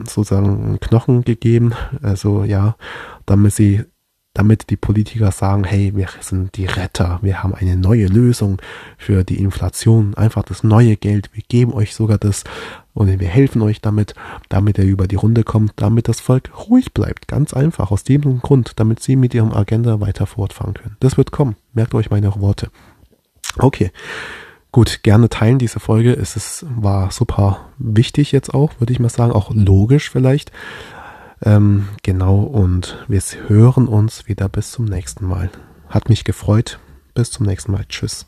sozusagen 0.00 0.78
Knochen 0.80 1.24
gegeben. 1.24 1.72
Also 2.02 2.44
ja, 2.44 2.76
damit 3.26 3.54
sie 3.54 3.84
damit 4.34 4.70
die 4.70 4.76
Politiker 4.76 5.30
sagen, 5.30 5.64
hey, 5.64 5.94
wir 5.94 6.08
sind 6.20 6.56
die 6.56 6.64
Retter, 6.64 7.18
wir 7.22 7.42
haben 7.42 7.54
eine 7.54 7.76
neue 7.76 8.06
Lösung 8.06 8.62
für 8.96 9.24
die 9.24 9.38
Inflation, 9.38 10.14
einfach 10.14 10.42
das 10.42 10.64
neue 10.64 10.96
Geld, 10.96 11.28
wir 11.34 11.42
geben 11.46 11.74
euch 11.74 11.94
sogar 11.94 12.16
das 12.16 12.44
und 12.94 13.20
wir 13.20 13.28
helfen 13.28 13.60
euch 13.60 13.82
damit, 13.82 14.14
damit 14.48 14.78
er 14.78 14.84
über 14.84 15.06
die 15.06 15.16
Runde 15.16 15.44
kommt, 15.44 15.72
damit 15.76 16.08
das 16.08 16.20
Volk 16.20 16.50
ruhig 16.68 16.94
bleibt, 16.94 17.28
ganz 17.28 17.52
einfach, 17.52 17.90
aus 17.90 18.04
diesem 18.04 18.40
Grund, 18.40 18.72
damit 18.76 19.00
sie 19.00 19.16
mit 19.16 19.34
ihrem 19.34 19.52
Agenda 19.52 20.00
weiter 20.00 20.26
fortfahren 20.26 20.74
können. 20.74 20.96
Das 21.00 21.18
wird 21.18 21.30
kommen, 21.30 21.56
merkt 21.74 21.94
euch 21.94 22.10
meine 22.10 22.34
Worte. 22.40 22.70
Okay, 23.58 23.90
gut, 24.72 25.02
gerne 25.02 25.28
teilen 25.28 25.58
diese 25.58 25.80
Folge, 25.80 26.12
es 26.12 26.36
ist, 26.36 26.66
war 26.68 27.10
super 27.10 27.68
wichtig 27.78 28.32
jetzt 28.32 28.52
auch, 28.52 28.72
würde 28.80 28.92
ich 28.92 28.98
mal 28.98 29.08
sagen, 29.08 29.32
auch 29.32 29.52
logisch 29.54 30.10
vielleicht. 30.10 30.50
Ähm, 31.44 31.88
genau, 32.02 32.40
und 32.40 33.04
wir 33.08 33.20
hören 33.48 33.88
uns 33.88 34.28
wieder 34.28 34.48
bis 34.48 34.72
zum 34.72 34.84
nächsten 34.84 35.26
Mal. 35.26 35.50
Hat 35.88 36.08
mich 36.08 36.24
gefreut. 36.24 36.78
Bis 37.14 37.30
zum 37.30 37.46
nächsten 37.46 37.72
Mal. 37.72 37.84
Tschüss. 37.88 38.26